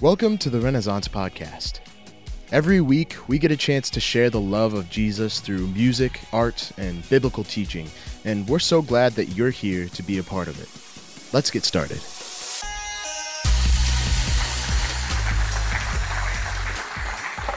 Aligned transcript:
Welcome 0.00 0.38
to 0.38 0.48
the 0.48 0.60
Renaissance 0.60 1.08
Podcast. 1.08 1.80
Every 2.52 2.80
week, 2.80 3.16
we 3.26 3.36
get 3.36 3.50
a 3.50 3.56
chance 3.56 3.90
to 3.90 3.98
share 3.98 4.30
the 4.30 4.40
love 4.40 4.72
of 4.74 4.88
Jesus 4.88 5.40
through 5.40 5.66
music, 5.66 6.20
art, 6.32 6.70
and 6.78 7.08
biblical 7.08 7.42
teaching, 7.42 7.90
and 8.24 8.48
we're 8.48 8.60
so 8.60 8.80
glad 8.80 9.14
that 9.14 9.30
you're 9.30 9.50
here 9.50 9.88
to 9.88 10.02
be 10.04 10.18
a 10.18 10.22
part 10.22 10.46
of 10.46 10.62
it. 10.62 11.34
Let's 11.34 11.50
get 11.50 11.64
started. 11.64 11.98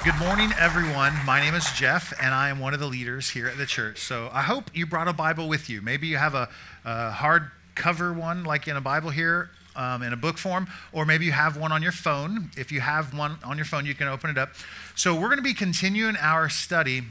Good 0.04 0.18
morning, 0.18 0.50
everyone. 0.58 1.14
My 1.24 1.40
name 1.40 1.54
is 1.54 1.72
Jeff, 1.74 2.12
and 2.20 2.34
I 2.34 2.50
am 2.50 2.60
one 2.60 2.74
of 2.74 2.80
the 2.80 2.88
leaders 2.88 3.30
here 3.30 3.50
at 3.50 3.60
the 3.60 3.68
church. 3.68 4.00
So 4.00 4.32
I 4.34 4.42
hope 4.42 4.72
you 4.74 4.88
brought 4.88 5.08
a 5.08 5.14
Bible 5.14 5.48
with 5.48 5.70
you. 5.70 5.84
Maybe 5.84 6.08
you 6.08 6.18
have 6.18 6.34
a, 6.34 6.50
a 6.86 7.12
hardcover 7.12 8.16
one, 8.18 8.44
like 8.44 8.68
in 8.68 8.76
a 8.76 8.82
Bible 8.82 9.12
here, 9.12 9.52
um, 9.76 10.04
in 10.04 10.14
a 10.14 10.18
book 10.18 10.38
form, 10.38 10.68
or 10.92 11.06
maybe 11.06 11.26
you 11.26 11.32
have 11.32 11.58
one 11.58 11.72
on 11.72 11.82
your 11.82 11.92
phone. 11.92 12.52
If 12.58 12.72
you 12.72 12.82
have 12.82 13.18
one 13.18 13.38
on 13.44 13.58
your 13.58 13.66
phone, 13.66 13.86
you 13.86 13.96
can 13.96 14.08
open 14.08 14.30
it 14.30 14.38
up. 14.38 14.52
So 14.96 15.14
we're 15.14 15.28
going 15.28 15.38
to 15.38 15.44
be 15.44 15.54
continuing 15.54 16.16
our 16.18 16.50
study 16.50 17.04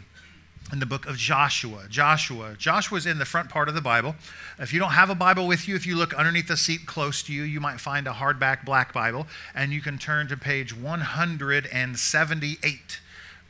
in 0.73 0.79
the 0.79 0.87
book 0.87 1.07
of 1.07 1.17
Joshua. 1.17 1.87
Joshua. 1.89 2.55
Joshua 2.57 2.99
is 2.99 3.07
in 3.07 3.19
the 3.19 3.25
front 3.25 3.49
part 3.49 3.69
of 3.69 3.75
the 3.75 3.81
Bible. 3.81 4.15
If 4.59 4.73
you 4.73 4.79
don't 4.79 4.93
have 4.93 5.11
a 5.11 5.15
Bible 5.15 5.47
with 5.47 5.67
you, 5.67 5.75
if 5.75 5.87
you 5.87 5.97
look 5.97 6.15
underneath 6.15 6.49
the 6.49 6.57
seat 6.57 6.87
close 6.87 7.23
to 7.25 7.33
you, 7.33 7.43
you 7.43 7.61
might 7.61 7.81
find 7.81 8.07
a 8.07 8.13
hardback 8.13 8.65
black 8.65 8.93
Bible, 8.93 9.27
and 9.55 9.73
you 9.73 9.81
can 9.81 9.99
turn 9.99 10.29
to 10.29 10.37
page 10.37 10.77
178. 10.77 13.01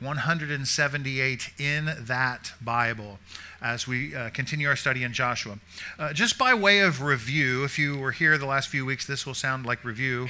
178 0.00 1.50
in 1.58 1.90
that 2.00 2.52
Bible 2.60 3.18
as 3.62 3.86
we 3.86 4.14
uh, 4.14 4.30
continue 4.30 4.68
our 4.68 4.76
study 4.76 5.04
in 5.04 5.12
Joshua. 5.12 5.58
Uh, 5.98 6.12
just 6.12 6.38
by 6.38 6.54
way 6.54 6.80
of 6.80 7.02
review, 7.02 7.64
if 7.64 7.78
you 7.78 7.98
were 7.98 8.12
here 8.12 8.38
the 8.38 8.46
last 8.46 8.68
few 8.68 8.86
weeks, 8.86 9.06
this 9.06 9.26
will 9.26 9.34
sound 9.34 9.66
like 9.66 9.84
review. 9.84 10.28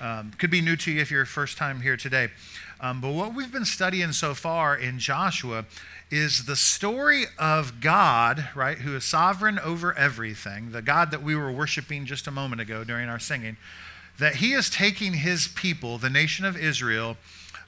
Um, 0.00 0.32
could 0.38 0.50
be 0.50 0.60
new 0.60 0.76
to 0.76 0.90
you 0.90 1.00
if 1.00 1.10
you're 1.10 1.24
first 1.24 1.56
time 1.56 1.80
here 1.80 1.96
today. 1.96 2.30
Um, 2.80 3.00
but 3.00 3.12
what 3.12 3.34
we've 3.34 3.52
been 3.52 3.64
studying 3.64 4.12
so 4.12 4.34
far 4.34 4.76
in 4.76 4.98
Joshua 4.98 5.66
is 6.10 6.46
the 6.46 6.56
story 6.56 7.24
of 7.38 7.80
God, 7.80 8.48
right, 8.54 8.78
who 8.78 8.96
is 8.96 9.04
sovereign 9.04 9.58
over 9.58 9.96
everything, 9.96 10.72
the 10.72 10.82
God 10.82 11.10
that 11.12 11.22
we 11.22 11.36
were 11.36 11.52
worshiping 11.52 12.04
just 12.04 12.26
a 12.26 12.30
moment 12.30 12.60
ago 12.60 12.84
during 12.84 13.08
our 13.08 13.20
singing, 13.20 13.56
that 14.18 14.36
he 14.36 14.52
is 14.52 14.68
taking 14.68 15.14
his 15.14 15.48
people, 15.48 15.98
the 15.98 16.10
nation 16.10 16.44
of 16.44 16.56
Israel, 16.56 17.16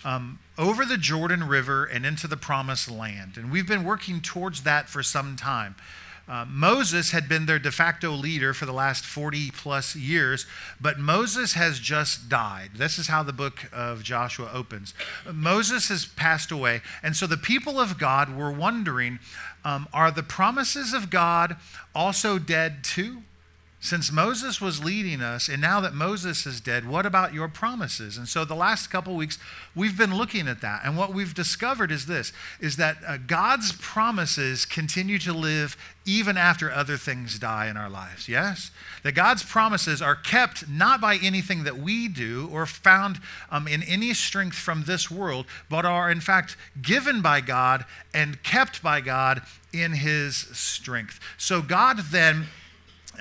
um, 0.04 0.38
over 0.58 0.84
the 0.84 0.98
Jordan 0.98 1.44
River 1.44 1.84
and 1.84 2.06
into 2.06 2.26
the 2.26 2.36
promised 2.36 2.90
land. 2.90 3.36
And 3.36 3.50
we've 3.50 3.66
been 3.66 3.84
working 3.84 4.20
towards 4.20 4.62
that 4.62 4.88
for 4.88 5.02
some 5.02 5.36
time. 5.36 5.76
Uh, 6.28 6.44
Moses 6.48 7.12
had 7.12 7.28
been 7.28 7.46
their 7.46 7.60
de 7.60 7.70
facto 7.70 8.10
leader 8.10 8.52
for 8.52 8.66
the 8.66 8.72
last 8.72 9.04
40 9.04 9.52
plus 9.52 9.94
years, 9.94 10.44
but 10.80 10.98
Moses 10.98 11.52
has 11.52 11.78
just 11.78 12.28
died. 12.28 12.70
This 12.74 12.98
is 12.98 13.06
how 13.06 13.22
the 13.22 13.32
book 13.32 13.70
of 13.72 14.02
Joshua 14.02 14.50
opens. 14.52 14.92
Moses 15.32 15.88
has 15.88 16.04
passed 16.04 16.50
away, 16.50 16.82
and 17.00 17.14
so 17.14 17.28
the 17.28 17.36
people 17.36 17.78
of 17.78 17.96
God 17.96 18.36
were 18.36 18.50
wondering 18.50 19.20
um, 19.64 19.86
are 19.92 20.10
the 20.10 20.24
promises 20.24 20.92
of 20.92 21.10
God 21.10 21.56
also 21.94 22.38
dead 22.38 22.82
too? 22.82 23.22
Since 23.78 24.10
Moses 24.10 24.60
was 24.60 24.82
leading 24.82 25.20
us, 25.20 25.48
and 25.48 25.60
now 25.60 25.80
that 25.80 25.92
Moses 25.94 26.46
is 26.46 26.60
dead, 26.60 26.88
what 26.88 27.04
about 27.04 27.34
your 27.34 27.46
promises? 27.46 28.16
And 28.16 28.26
so 28.26 28.44
the 28.44 28.54
last 28.54 28.88
couple 28.88 29.14
weeks, 29.14 29.38
we've 29.74 29.98
been 29.98 30.16
looking 30.16 30.48
at 30.48 30.62
that. 30.62 30.80
And 30.82 30.96
what 30.96 31.12
we've 31.12 31.34
discovered 31.34 31.92
is 31.92 32.06
this 32.06 32.32
is 32.58 32.76
that 32.76 32.96
uh, 33.06 33.18
God's 33.18 33.72
promises 33.72 34.64
continue 34.64 35.18
to 35.20 35.32
live 35.32 35.76
even 36.06 36.36
after 36.38 36.72
other 36.72 36.96
things 36.96 37.38
die 37.38 37.68
in 37.68 37.76
our 37.76 37.90
lives. 37.90 38.28
Yes? 38.28 38.70
That 39.02 39.12
God's 39.12 39.42
promises 39.42 40.00
are 40.00 40.16
kept 40.16 40.68
not 40.68 41.00
by 41.00 41.16
anything 41.22 41.64
that 41.64 41.76
we 41.76 42.08
do 42.08 42.48
or 42.50 42.64
found 42.64 43.20
um, 43.50 43.68
in 43.68 43.82
any 43.82 44.14
strength 44.14 44.56
from 44.56 44.84
this 44.84 45.10
world, 45.10 45.46
but 45.68 45.84
are 45.84 46.10
in 46.10 46.20
fact 46.20 46.56
given 46.80 47.20
by 47.20 47.40
God 47.42 47.84
and 48.14 48.42
kept 48.42 48.82
by 48.82 49.00
God 49.02 49.42
in 49.72 49.92
his 49.92 50.36
strength. 50.36 51.20
So 51.36 51.60
God 51.60 51.98
then 52.10 52.46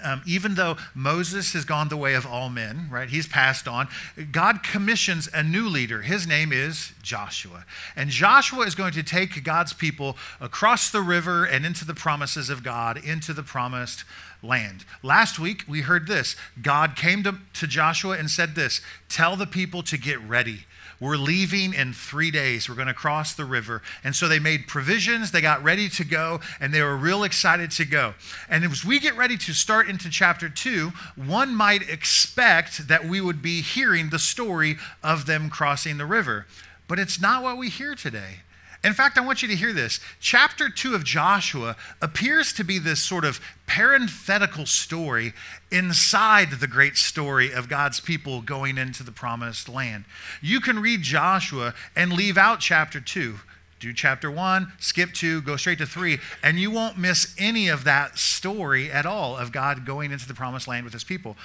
um, 0.04 0.22
even 0.26 0.56
though 0.56 0.78
Moses 0.94 1.54
has 1.54 1.66
gone 1.66 1.90
the 1.90 1.98
way 1.98 2.14
of 2.14 2.26
all 2.26 2.50
men, 2.50 2.88
right? 2.92 3.10
He's 3.10 3.28
passed 3.28 3.68
on. 3.68 3.88
God 4.32 4.64
commissions 4.64 5.30
a 5.34 5.44
new 5.44 5.68
leader. 5.68 6.02
His 6.02 6.28
name 6.28 6.52
is 6.52 6.94
Joshua. 7.02 7.66
And 7.96 8.10
Joshua 8.10 8.66
is 8.66 8.76
going 8.76 8.94
to 8.94 9.04
take 9.04 9.44
God's 9.44 9.74
people 9.74 10.18
across 10.40 10.90
the 10.92 11.02
river 11.02 11.46
and 11.46 11.66
into 11.66 11.86
the 11.86 11.94
promises 11.94 12.50
of 12.50 12.64
God, 12.64 12.98
into 12.98 13.34
the 13.34 13.44
promised 13.44 14.04
land. 14.44 14.86
Last 15.02 15.40
week, 15.40 15.64
we 15.68 15.82
heard 15.82 16.08
this 16.08 16.36
God 16.62 16.96
came 16.96 17.24
to, 17.24 17.40
to 17.54 17.68
Joshua 17.68 18.18
and 18.18 18.30
said 18.30 18.56
this 18.56 18.82
Tell 19.10 19.36
the 19.36 19.48
people 19.48 19.84
to 19.84 19.98
get 19.98 20.22
ready 20.22 20.66
we're 21.00 21.18
leaving 21.18 21.74
in 21.74 21.94
three 21.94 22.32
days. 22.32 22.70
We're 22.70 22.76
going 22.76 22.88
to 22.88 22.94
cross 22.94 23.34
the 23.34 23.46
river. 23.46 23.82
And 24.04 24.16
so 24.16 24.28
they 24.28 24.40
made 24.40 24.68
provisions. 24.68 25.32
They 25.32 25.42
got 25.42 25.64
ready 25.64 25.90
to 25.90 26.04
go, 26.04 26.40
and 26.60 26.74
they 26.74 26.82
were 26.82 26.96
real 26.96 27.24
excited 27.24 27.72
to 27.72 27.86
go. 27.86 28.14
And 28.50 28.64
as 28.64 28.86
we 28.86 29.00
get 29.00 29.18
ready 29.18 29.38
to 29.38 29.54
start 29.54 29.90
into 29.90 30.10
chapter 30.10 30.50
two, 30.50 30.92
one 31.16 31.54
might 31.56 31.90
expect 31.90 32.88
that 32.88 33.06
we 33.06 33.22
would 33.22 33.42
be 33.42 33.62
hearing 33.62 34.10
the 34.10 34.20
story 34.20 34.78
of 35.04 35.26
them 35.26 35.50
crossing 35.50 35.98
the 35.98 36.06
river. 36.06 36.46
But 36.88 37.00
it's 37.00 37.20
not 37.20 37.44
what 37.44 37.58
we 37.58 37.70
hear 37.70 37.96
today. 37.96 38.42
In 38.86 38.94
fact, 38.94 39.18
I 39.18 39.22
want 39.22 39.42
you 39.42 39.48
to 39.48 39.56
hear 39.56 39.74
this. 39.74 40.00
Chapter 40.20 40.70
2 40.70 40.94
of 40.94 41.04
Joshua 41.04 41.76
appears 42.04 42.54
to 42.54 42.64
be 42.64 42.78
this 42.78 43.00
sort 43.00 43.26
of 43.26 43.42
parenthetical 43.66 44.68
story 44.68 45.34
inside 45.72 46.52
the 46.52 46.68
great 46.68 46.96
story 46.96 47.52
of 47.52 47.68
God's 47.68 48.00
people 48.00 48.44
going 48.44 48.78
into 48.78 49.02
the 49.02 49.12
promised 49.12 49.68
land. 49.68 50.06
You 50.40 50.62
can 50.62 50.78
read 50.78 51.02
Joshua 51.02 51.74
and 51.96 52.14
leave 52.14 52.38
out 52.38 52.60
chapter 52.60 53.02
2 53.02 53.40
do 53.80 53.94
chapter 53.94 54.32
one, 54.32 54.72
skip 54.80 55.12
two, 55.14 55.42
go 55.42 55.58
straight 55.58 55.78
to 55.80 55.86
three, 55.86 56.20
and 56.42 56.58
you 56.60 56.72
won't 56.72 56.98
miss 56.98 57.36
any 57.38 57.68
of 57.68 57.84
that 57.84 58.18
story 58.18 58.92
at 58.92 59.06
all 59.06 59.36
of 59.38 59.52
God 59.52 59.86
going 59.86 60.12
into 60.12 60.28
the 60.28 60.34
promised 60.34 60.68
land 60.68 60.86
with 60.86 60.94
his 60.94 61.04
people. 61.04 61.36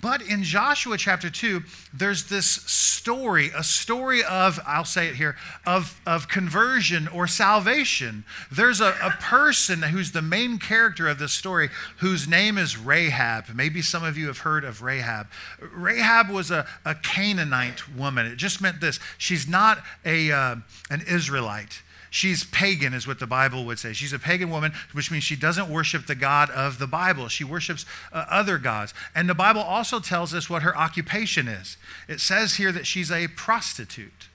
But 0.00 0.22
in 0.22 0.42
Joshua 0.42 0.98
chapter 0.98 1.30
two, 1.30 1.62
there's 1.92 2.24
this 2.24 2.46
story, 2.46 3.50
a 3.56 3.64
story 3.64 4.22
of, 4.22 4.60
I'll 4.66 4.84
say 4.84 5.08
it 5.08 5.16
here, 5.16 5.36
of, 5.66 5.98
of 6.06 6.28
conversion 6.28 7.08
or 7.08 7.26
salvation. 7.26 8.24
There's 8.52 8.80
a, 8.80 8.94
a 9.02 9.16
person 9.18 9.82
who's 9.82 10.12
the 10.12 10.22
main 10.22 10.58
character 10.58 11.08
of 11.08 11.18
this 11.18 11.32
story 11.32 11.70
whose 11.98 12.28
name 12.28 12.58
is 12.58 12.76
Rahab. 12.76 13.46
Maybe 13.54 13.80
some 13.82 14.04
of 14.04 14.18
you 14.18 14.26
have 14.26 14.38
heard 14.38 14.62
of 14.62 14.82
Rahab. 14.82 15.28
Rahab 15.58 16.28
was 16.28 16.50
a, 16.50 16.66
a 16.84 16.94
Canaanite 16.94 17.96
woman. 17.96 18.26
It 18.26 18.36
just 18.36 18.60
meant 18.60 18.80
this 18.80 19.00
she's 19.16 19.48
not 19.48 19.82
a, 20.04 20.30
uh, 20.30 20.56
an 20.90 21.02
Israelite. 21.08 21.82
She's 22.10 22.44
pagan, 22.44 22.94
is 22.94 23.06
what 23.06 23.18
the 23.18 23.26
Bible 23.26 23.64
would 23.66 23.78
say. 23.78 23.92
She's 23.92 24.12
a 24.12 24.18
pagan 24.18 24.50
woman, 24.50 24.72
which 24.92 25.10
means 25.10 25.24
she 25.24 25.36
doesn't 25.36 25.68
worship 25.68 26.06
the 26.06 26.14
God 26.14 26.50
of 26.50 26.78
the 26.78 26.86
Bible. 26.86 27.28
She 27.28 27.44
worships 27.44 27.84
uh, 28.12 28.24
other 28.30 28.58
gods. 28.58 28.94
And 29.14 29.28
the 29.28 29.34
Bible 29.34 29.60
also 29.60 30.00
tells 30.00 30.32
us 30.34 30.48
what 30.48 30.62
her 30.62 30.76
occupation 30.76 31.48
is. 31.48 31.76
It 32.08 32.20
says 32.20 32.54
here 32.54 32.72
that 32.72 32.86
she's 32.86 33.10
a 33.10 33.28
prostitute. 33.28 34.28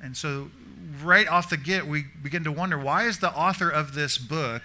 And 0.00 0.16
so, 0.16 0.50
right 1.02 1.28
off 1.28 1.48
the 1.48 1.56
get, 1.56 1.86
we 1.86 2.06
begin 2.22 2.44
to 2.44 2.52
wonder 2.52 2.78
why 2.78 3.06
is 3.06 3.20
the 3.20 3.32
author 3.32 3.70
of 3.70 3.94
this 3.94 4.18
book 4.18 4.62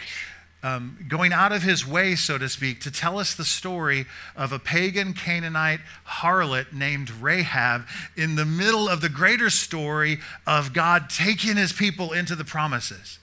um, 0.63 0.97
going 1.07 1.33
out 1.33 1.51
of 1.51 1.61
his 1.61 1.85
way, 1.85 2.15
so 2.15 2.37
to 2.37 2.49
speak, 2.49 2.81
to 2.81 2.91
tell 2.91 3.19
us 3.19 3.35
the 3.35 3.45
story 3.45 4.05
of 4.35 4.51
a 4.51 4.59
pagan 4.59 5.13
Canaanite 5.13 5.81
harlot 6.07 6.73
named 6.73 7.11
Rahab 7.11 7.85
in 8.15 8.35
the 8.35 8.45
middle 8.45 8.89
of 8.89 9.01
the 9.01 9.09
greater 9.09 9.49
story 9.49 10.19
of 10.45 10.73
God 10.73 11.09
taking 11.09 11.57
his 11.57 11.73
people 11.73 12.11
into 12.11 12.35
the 12.35 12.43
promises. 12.43 13.19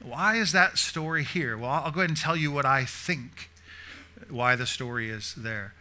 Why 0.00 0.36
is 0.36 0.52
that 0.52 0.78
story 0.78 1.24
here? 1.24 1.56
Well, 1.58 1.70
I'll 1.70 1.90
go 1.90 2.00
ahead 2.00 2.10
and 2.10 2.16
tell 2.16 2.36
you 2.36 2.52
what 2.52 2.66
I 2.66 2.84
think 2.84 3.50
why 4.30 4.54
the 4.54 4.66
story 4.66 5.10
is 5.10 5.34
there. 5.34 5.74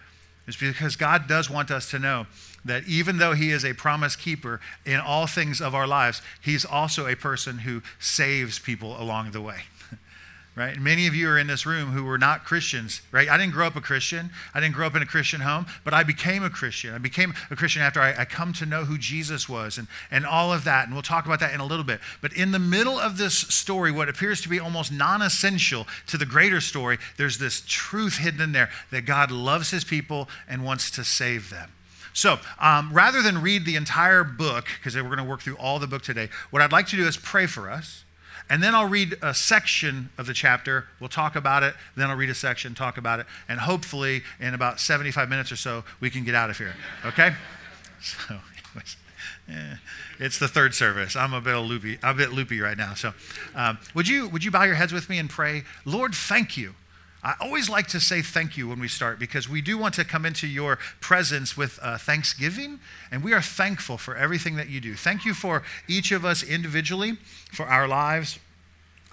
It's 0.48 0.58
because 0.58 0.96
God 0.96 1.28
does 1.28 1.50
want 1.50 1.72
us 1.72 1.90
to 1.92 2.00
know 2.00 2.28
that 2.66 2.86
even 2.88 3.18
though 3.18 3.34
He 3.34 3.52
is 3.52 3.64
a 3.64 3.74
promise 3.74 4.16
keeper 4.16 4.60
in 4.86 5.00
all 5.00 5.28
things 5.28 5.62
of 5.62 5.76
our 5.76 5.88
lives, 5.88 6.22
He's 6.42 6.66
also 6.66 7.08
a 7.08 7.16
person 7.16 7.60
who 7.60 7.82
saves 8.00 8.60
people 8.60 9.00
along 9.02 9.32
the 9.32 9.42
way 9.42 9.64
right? 10.56 10.76
And 10.76 10.84
many 10.84 11.08
of 11.08 11.16
you 11.16 11.28
are 11.30 11.40
in 11.40 11.48
this 11.48 11.66
room 11.66 11.92
who 11.92 12.04
were 12.04 12.20
not 12.20 12.46
Christians, 12.46 13.02
right? 13.12 13.28
I 13.28 13.38
didn't 13.38 13.54
grow 13.54 13.66
up 13.66 13.76
a 13.76 13.82
Christian. 13.82 14.30
I 14.54 14.60
didn't 14.60 14.76
grow 14.76 14.86
up 14.86 14.96
in 14.96 15.02
a 15.02 15.06
Christian 15.06 15.42
home, 15.42 15.66
but 15.84 15.96
I 15.96 16.04
became 16.04 16.44
a 16.44 16.50
Christian. 16.50 16.94
I 16.94 17.00
became 17.00 17.34
a 17.50 17.56
Christian 17.56 17.82
after 17.82 18.00
I, 18.00 18.14
I 18.20 18.26
come 18.26 18.54
to 18.54 18.66
know 18.66 18.86
who 18.86 19.00
Jesus 19.00 19.50
was 19.50 19.80
and, 19.80 19.88
and 20.12 20.26
all 20.26 20.54
of 20.54 20.64
that. 20.66 20.86
And 20.86 20.94
we'll 20.94 21.02
talk 21.02 21.26
about 21.26 21.40
that 21.40 21.54
in 21.54 21.60
a 21.60 21.66
little 21.66 21.84
bit. 21.84 22.02
But 22.22 22.34
in 22.34 22.52
the 22.52 22.60
middle 22.60 23.00
of 23.00 23.18
this 23.18 23.36
story, 23.36 23.92
what 23.92 24.10
appears 24.10 24.42
to 24.42 24.50
be 24.50 24.60
almost 24.60 24.92
non 24.92 25.24
essential 25.24 25.88
to 26.08 26.18
the 26.18 26.26
greater 26.26 26.62
story, 26.62 27.00
there's 27.18 27.40
this 27.40 27.64
truth 27.66 28.18
hidden 28.18 28.42
in 28.42 28.52
there 28.52 28.70
that 28.92 29.06
God 29.06 29.32
loves 29.32 29.72
his 29.72 29.84
people 29.84 30.30
and 30.48 30.64
wants 30.64 30.92
to 30.92 31.04
save 31.04 31.50
them. 31.50 31.72
So, 32.16 32.38
um, 32.60 32.94
rather 32.94 33.24
than 33.24 33.42
read 33.42 33.66
the 33.66 33.76
entire 33.76 34.24
book, 34.24 34.68
because 34.78 34.96
we're 34.96 35.04
going 35.04 35.18
to 35.18 35.24
work 35.24 35.42
through 35.42 35.58
all 35.58 35.80
the 35.80 35.88
book 35.88 36.04
today, 36.04 36.30
what 36.52 36.62
I'd 36.62 36.72
like 36.72 36.86
to 36.90 36.96
do 36.96 37.08
is 37.08 37.18
pray 37.18 37.48
for 37.48 37.72
us 37.72 38.03
and 38.50 38.62
then 38.62 38.76
I'll 38.76 38.88
read 38.88 39.18
a 39.22 39.34
section 39.34 40.10
of 40.18 40.26
the 40.28 40.34
chapter. 40.34 40.88
We'll 41.00 41.10
talk 41.10 41.36
about 41.36 41.64
it. 41.64 41.76
Then 41.96 42.10
I'll 42.10 42.18
read 42.18 42.30
a 42.30 42.36
section, 42.36 42.76
talk 42.76 42.98
about 42.98 43.20
it. 43.20 43.26
And 43.48 43.60
hopefully, 43.60 44.24
in 44.40 44.54
about 44.54 44.80
75 44.80 45.30
minutes 45.30 45.52
or 45.52 45.56
so, 45.56 45.84
we 46.00 46.10
can 46.10 46.24
get 46.24 46.36
out 46.36 46.50
of 46.50 46.58
here. 46.58 46.76
Okay? 47.06 47.34
So, 48.06 48.34
anyways, 48.34 48.98
eh, 49.48 49.76
it's 50.20 50.38
the 50.38 50.50
third 50.50 50.76
service. 50.76 51.16
I'm 51.16 51.34
a 51.34 51.40
bit 51.40 51.56
loopy. 51.56 52.00
I'm 52.04 52.16
a 52.16 52.18
bit 52.18 52.34
loopy 52.34 52.60
right 52.60 52.76
now. 52.76 52.96
So, 52.96 53.14
um, 53.56 53.78
would 53.94 54.10
you 54.10 54.28
would 54.28 54.44
you 54.44 54.52
bow 54.52 54.64
your 54.64 54.76
heads 54.76 54.92
with 54.92 55.10
me 55.10 55.20
and 55.20 55.30
pray? 55.30 55.64
Lord, 55.86 56.14
thank 56.14 56.58
you. 56.58 56.76
I 57.24 57.36
always 57.40 57.70
like 57.70 57.88
to 57.88 58.02
say 58.02 58.22
thank 58.22 58.58
you 58.58 58.68
when 58.68 58.80
we 58.80 58.90
start 58.90 59.18
because 59.18 59.48
we 59.48 59.62
do 59.62 59.78
want 59.78 59.94
to 59.96 60.04
come 60.04 60.26
into 60.26 60.46
your 60.46 60.78
presence 61.00 61.56
with 61.56 61.80
uh, 61.82 61.98
thanksgiving, 61.98 62.80
and 63.12 63.24
we 63.24 63.34
are 63.34 63.42
thankful 63.42 63.98
for 63.98 64.16
everything 64.18 64.58
that 64.58 64.68
you 64.68 64.82
do. 64.82 64.96
Thank 64.96 65.24
you 65.24 65.34
for 65.34 65.64
each 65.88 66.12
of 66.12 66.26
us 66.26 66.44
individually, 66.44 67.18
for 67.52 67.66
our 67.66 67.88
lives, 67.88 68.40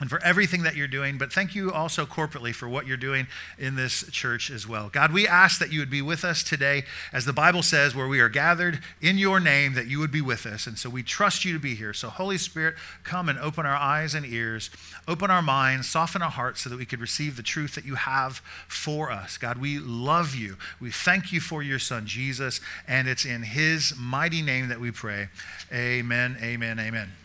and 0.00 0.08
for 0.08 0.22
everything 0.24 0.62
that 0.62 0.74
you're 0.74 0.88
doing. 0.88 1.18
But 1.18 1.32
thank 1.32 1.54
you 1.54 1.70
also 1.70 2.06
corporately 2.06 2.54
for 2.54 2.68
what 2.68 2.86
you're 2.86 2.96
doing 2.96 3.26
in 3.58 3.76
this 3.76 4.04
church 4.10 4.50
as 4.50 4.66
well. 4.66 4.88
God, 4.88 5.12
we 5.12 5.28
ask 5.28 5.60
that 5.60 5.72
you 5.72 5.78
would 5.80 5.90
be 5.90 6.02
with 6.02 6.24
us 6.24 6.42
today, 6.42 6.84
as 7.12 7.26
the 7.26 7.32
Bible 7.32 7.62
says, 7.62 7.94
where 7.94 8.08
we 8.08 8.20
are 8.20 8.30
gathered 8.30 8.80
in 9.00 9.18
your 9.18 9.38
name, 9.38 9.74
that 9.74 9.86
you 9.86 9.98
would 9.98 10.10
be 10.10 10.22
with 10.22 10.46
us. 10.46 10.66
And 10.66 10.78
so 10.78 10.88
we 10.88 11.02
trust 11.02 11.44
you 11.44 11.52
to 11.52 11.58
be 11.58 11.74
here. 11.74 11.92
So, 11.92 12.08
Holy 12.08 12.38
Spirit, 12.38 12.74
come 13.04 13.28
and 13.28 13.38
open 13.38 13.66
our 13.66 13.76
eyes 13.76 14.14
and 14.14 14.24
ears, 14.24 14.70
open 15.06 15.30
our 15.30 15.42
minds, 15.42 15.88
soften 15.88 16.22
our 16.22 16.30
hearts 16.30 16.62
so 16.62 16.70
that 16.70 16.78
we 16.78 16.86
could 16.86 17.00
receive 17.00 17.36
the 17.36 17.42
truth 17.42 17.74
that 17.74 17.84
you 17.84 17.96
have 17.96 18.40
for 18.68 19.10
us. 19.10 19.36
God, 19.36 19.58
we 19.58 19.78
love 19.78 20.34
you. 20.34 20.56
We 20.80 20.90
thank 20.90 21.32
you 21.32 21.40
for 21.40 21.62
your 21.62 21.78
son, 21.78 22.06
Jesus. 22.06 22.60
And 22.88 23.06
it's 23.06 23.24
in 23.24 23.42
his 23.42 23.94
mighty 23.98 24.40
name 24.40 24.68
that 24.68 24.80
we 24.80 24.90
pray. 24.90 25.28
Amen, 25.72 26.38
amen, 26.42 26.78
amen. 26.78 27.19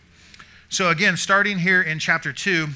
So, 0.68 0.90
again, 0.90 1.16
starting 1.16 1.58
here 1.60 1.80
in 1.80 1.98
chapter 2.00 2.32
2, 2.32 2.66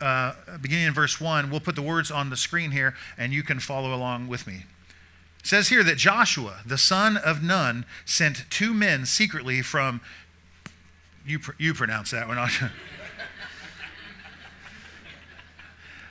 uh, 0.00 0.32
beginning 0.60 0.86
in 0.86 0.94
verse 0.94 1.20
1, 1.20 1.50
we'll 1.50 1.60
put 1.60 1.76
the 1.76 1.82
words 1.82 2.10
on 2.10 2.30
the 2.30 2.36
screen 2.36 2.70
here 2.70 2.94
and 3.18 3.32
you 3.32 3.42
can 3.42 3.60
follow 3.60 3.94
along 3.94 4.28
with 4.28 4.46
me. 4.46 4.64
It 5.40 5.46
says 5.46 5.68
here 5.68 5.82
that 5.84 5.98
Joshua, 5.98 6.60
the 6.64 6.78
son 6.78 7.18
of 7.18 7.42
Nun, 7.42 7.84
sent 8.06 8.46
two 8.48 8.72
men 8.72 9.04
secretly 9.04 9.60
from, 9.60 10.00
you, 11.26 11.38
pr- 11.38 11.52
you 11.58 11.74
pronounce 11.74 12.10
that 12.12 12.28
one. 12.28 12.38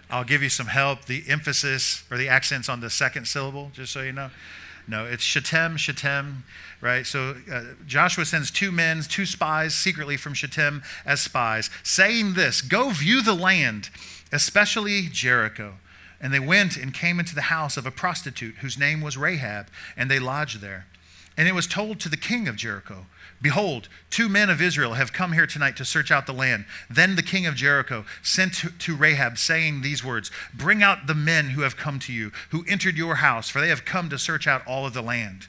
I'll 0.10 0.24
give 0.24 0.44
you 0.44 0.50
some 0.50 0.68
help. 0.68 1.06
The 1.06 1.24
emphasis 1.28 2.04
or 2.12 2.18
the 2.18 2.30
accents 2.30 2.70
on 2.70 2.80
the 2.80 2.92
second 2.92 3.28
syllable, 3.28 3.72
just 3.74 3.92
so 3.92 4.02
you 4.04 4.12
know. 4.12 4.30
No, 4.88 5.06
it's 5.06 5.24
Shittim, 5.24 5.78
Shittim 5.78 6.44
right? 6.84 7.08
So 7.08 7.38
uh, 7.52 7.64
Joshua 7.88 8.26
sends 8.26 8.52
two 8.52 8.72
men, 8.72 9.02
two 9.02 9.26
spies 9.26 9.74
secretly 9.74 10.18
from 10.18 10.34
Shittim 10.34 10.84
as 11.06 11.22
spies, 11.22 11.70
saying 11.82 12.34
this 12.34 12.62
Go 12.62 12.90
view 12.90 13.24
the 13.24 13.34
land, 13.34 13.90
especially 14.32 15.08
Jericho. 15.10 15.76
And 16.20 16.34
they 16.34 16.40
went 16.40 16.78
and 16.78 16.94
came 16.94 17.20
into 17.20 17.36
the 17.36 17.44
house 17.44 17.76
of 17.76 17.86
a 17.86 17.92
prostitute 17.92 18.56
whose 18.56 18.78
name 18.78 19.02
was 19.02 19.18
Rahab, 19.18 19.68
and 19.98 20.12
they 20.12 20.20
lodged 20.20 20.62
there. 20.62 20.86
And 21.36 21.48
it 21.48 21.56
was 21.56 21.68
told 21.68 22.00
to 22.02 22.10
the 22.10 22.18
king 22.18 22.48
of 22.48 22.56
Jericho, 22.56 23.08
Behold, 23.44 23.90
two 24.10 24.30
men 24.30 24.50
of 24.50 24.62
Israel 24.62 24.94
have 24.94 25.12
come 25.12 25.34
here 25.34 25.46
tonight 25.46 25.76
to 25.76 25.84
search 25.84 26.12
out 26.12 26.26
the 26.26 26.34
land. 26.34 26.64
Then 26.90 27.18
the 27.18 27.22
king 27.22 27.46
of 27.46 27.56
Jericho 27.56 28.06
sent 28.22 28.54
to, 28.80 28.96
Rahab, 28.96 29.38
saying 29.38 29.82
these 29.82 30.02
words 30.02 30.32
Bring 30.54 30.82
out 30.82 31.08
the 31.08 31.14
men 31.14 31.50
who 31.50 31.62
have 31.62 31.76
come 31.76 32.00
to 32.00 32.14
you, 32.14 32.32
who 32.52 32.64
entered 32.70 32.96
your 32.96 33.16
house, 33.16 33.50
for 33.50 33.60
they 33.60 33.68
have 33.68 33.84
come 33.84 34.10
to 34.10 34.18
search 34.18 34.48
out 34.48 34.66
all 34.66 34.86
of 34.86 34.94
the 34.94 35.02
land. 35.02 35.48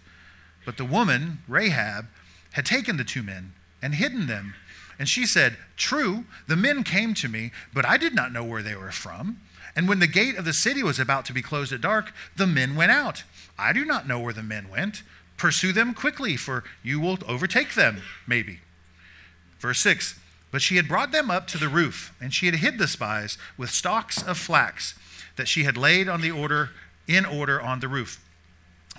But 0.66 0.76
the 0.76 0.84
woman, 0.84 1.38
Rahab, 1.46 2.06
had 2.54 2.66
taken 2.66 2.96
the 2.96 3.04
two 3.04 3.22
men 3.22 3.52
and 3.80 3.94
hidden 3.94 4.26
them. 4.26 4.54
And 4.98 5.08
she 5.08 5.24
said, 5.24 5.56
True, 5.76 6.24
the 6.48 6.56
men 6.56 6.82
came 6.82 7.14
to 7.14 7.28
me, 7.28 7.52
but 7.72 7.86
I 7.86 7.96
did 7.96 8.14
not 8.14 8.32
know 8.32 8.44
where 8.44 8.62
they 8.62 8.74
were 8.74 8.90
from. 8.90 9.38
And 9.76 9.88
when 9.88 10.00
the 10.00 10.08
gate 10.08 10.36
of 10.36 10.44
the 10.44 10.52
city 10.52 10.82
was 10.82 10.98
about 10.98 11.24
to 11.26 11.32
be 11.32 11.42
closed 11.42 11.72
at 11.72 11.80
dark, 11.80 12.12
the 12.36 12.46
men 12.46 12.74
went 12.74 12.90
out. 12.90 13.22
I 13.56 13.72
do 13.72 13.84
not 13.84 14.08
know 14.08 14.18
where 14.18 14.32
the 14.32 14.42
men 14.42 14.68
went. 14.68 15.04
Pursue 15.36 15.72
them 15.72 15.94
quickly, 15.94 16.36
for 16.36 16.64
you 16.82 17.00
will 17.00 17.18
overtake 17.26 17.74
them, 17.74 18.02
maybe. 18.26 18.60
Verse 19.58 19.80
6 19.80 20.18
But 20.50 20.62
she 20.62 20.76
had 20.76 20.88
brought 20.88 21.12
them 21.12 21.30
up 21.30 21.46
to 21.48 21.58
the 21.58 21.68
roof, 21.68 22.14
and 22.20 22.32
she 22.32 22.46
had 22.46 22.56
hid 22.56 22.78
the 22.78 22.88
spies 22.88 23.38
with 23.56 23.70
stalks 23.70 24.22
of 24.22 24.38
flax 24.38 24.94
that 25.36 25.48
she 25.48 25.64
had 25.64 25.76
laid 25.76 26.08
on 26.08 26.20
the 26.20 26.30
order 26.30 26.70
in 27.08 27.24
order 27.24 27.60
on 27.60 27.80
the 27.80 27.88
roof. 27.88 28.20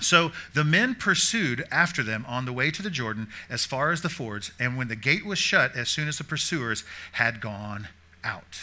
So 0.02 0.32
the 0.54 0.66
men 0.66 0.96
pursued 0.96 1.66
after 1.72 2.04
them 2.04 2.26
on 2.28 2.46
the 2.46 2.52
way 2.52 2.70
to 2.72 2.82
the 2.82 2.90
Jordan 2.90 3.30
as 3.50 3.66
far 3.66 3.92
as 3.92 4.02
the 4.02 4.10
fords, 4.10 4.52
and 4.60 4.78
when 4.78 4.90
the 4.90 4.96
gate 4.96 5.26
was 5.26 5.40
shut, 5.40 5.76
as 5.76 5.90
soon 5.90 6.08
as 6.08 6.18
the 6.18 6.24
pursuers 6.24 6.84
had 7.14 7.40
gone 7.40 7.88
out. 8.24 8.60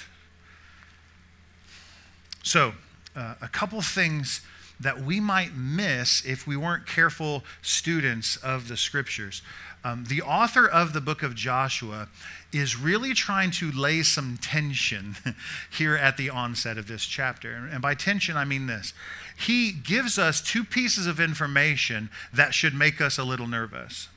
So, 2.42 2.74
uh, 3.14 3.34
a 3.40 3.48
couple 3.48 3.80
things 3.82 4.40
that 4.82 5.00
we 5.00 5.20
might 5.20 5.54
miss 5.54 6.24
if 6.24 6.46
we 6.46 6.56
weren't 6.56 6.86
careful 6.86 7.44
students 7.62 8.36
of 8.36 8.68
the 8.68 8.76
scriptures. 8.76 9.42
Um, 9.84 10.04
the 10.08 10.22
author 10.22 10.66
of 10.66 10.92
the 10.92 11.00
book 11.00 11.22
of 11.22 11.34
Joshua 11.34 12.08
is 12.52 12.76
really 12.76 13.14
trying 13.14 13.50
to 13.52 13.72
lay 13.72 14.02
some 14.02 14.38
tension 14.40 15.16
here 15.70 15.96
at 15.96 16.16
the 16.16 16.30
onset 16.30 16.78
of 16.78 16.86
this 16.86 17.04
chapter. 17.04 17.68
And 17.70 17.82
by 17.82 17.94
tension, 17.94 18.36
I 18.36 18.44
mean 18.44 18.66
this. 18.66 18.92
He 19.36 19.72
gives 19.72 20.18
us 20.18 20.40
two 20.40 20.62
pieces 20.62 21.06
of 21.06 21.18
information 21.18 22.10
that 22.32 22.54
should 22.54 22.74
make 22.74 23.00
us 23.00 23.18
a 23.18 23.24
little 23.24 23.48
nervous. 23.48 24.08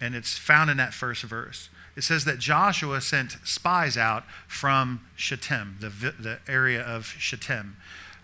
And 0.00 0.14
it's 0.14 0.38
found 0.38 0.70
in 0.70 0.78
that 0.78 0.94
first 0.94 1.22
verse. 1.24 1.68
It 1.96 2.02
says 2.02 2.24
that 2.24 2.38
Joshua 2.38 3.00
sent 3.00 3.36
spies 3.44 3.98
out 3.98 4.24
from 4.48 5.00
Shittim, 5.16 5.76
the, 5.80 5.88
the 5.88 6.38
area 6.48 6.80
of 6.80 7.04
Shittim. 7.18 7.76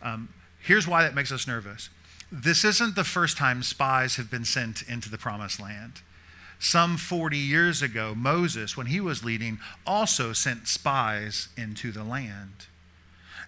Um, 0.02 0.28
here's 0.66 0.86
why 0.86 1.02
that 1.02 1.14
makes 1.14 1.32
us 1.32 1.46
nervous. 1.46 1.88
This 2.30 2.64
isn't 2.64 2.96
the 2.96 3.04
first 3.04 3.36
time 3.36 3.62
spies 3.62 4.16
have 4.16 4.30
been 4.30 4.44
sent 4.44 4.82
into 4.82 5.08
the 5.08 5.18
promised 5.18 5.60
land. 5.60 6.00
Some 6.58 6.96
40 6.96 7.36
years 7.36 7.82
ago, 7.82 8.14
Moses, 8.16 8.76
when 8.76 8.86
he 8.86 9.00
was 9.00 9.24
leading, 9.24 9.58
also 9.86 10.32
sent 10.32 10.68
spies 10.68 11.48
into 11.56 11.92
the 11.92 12.02
land. 12.02 12.66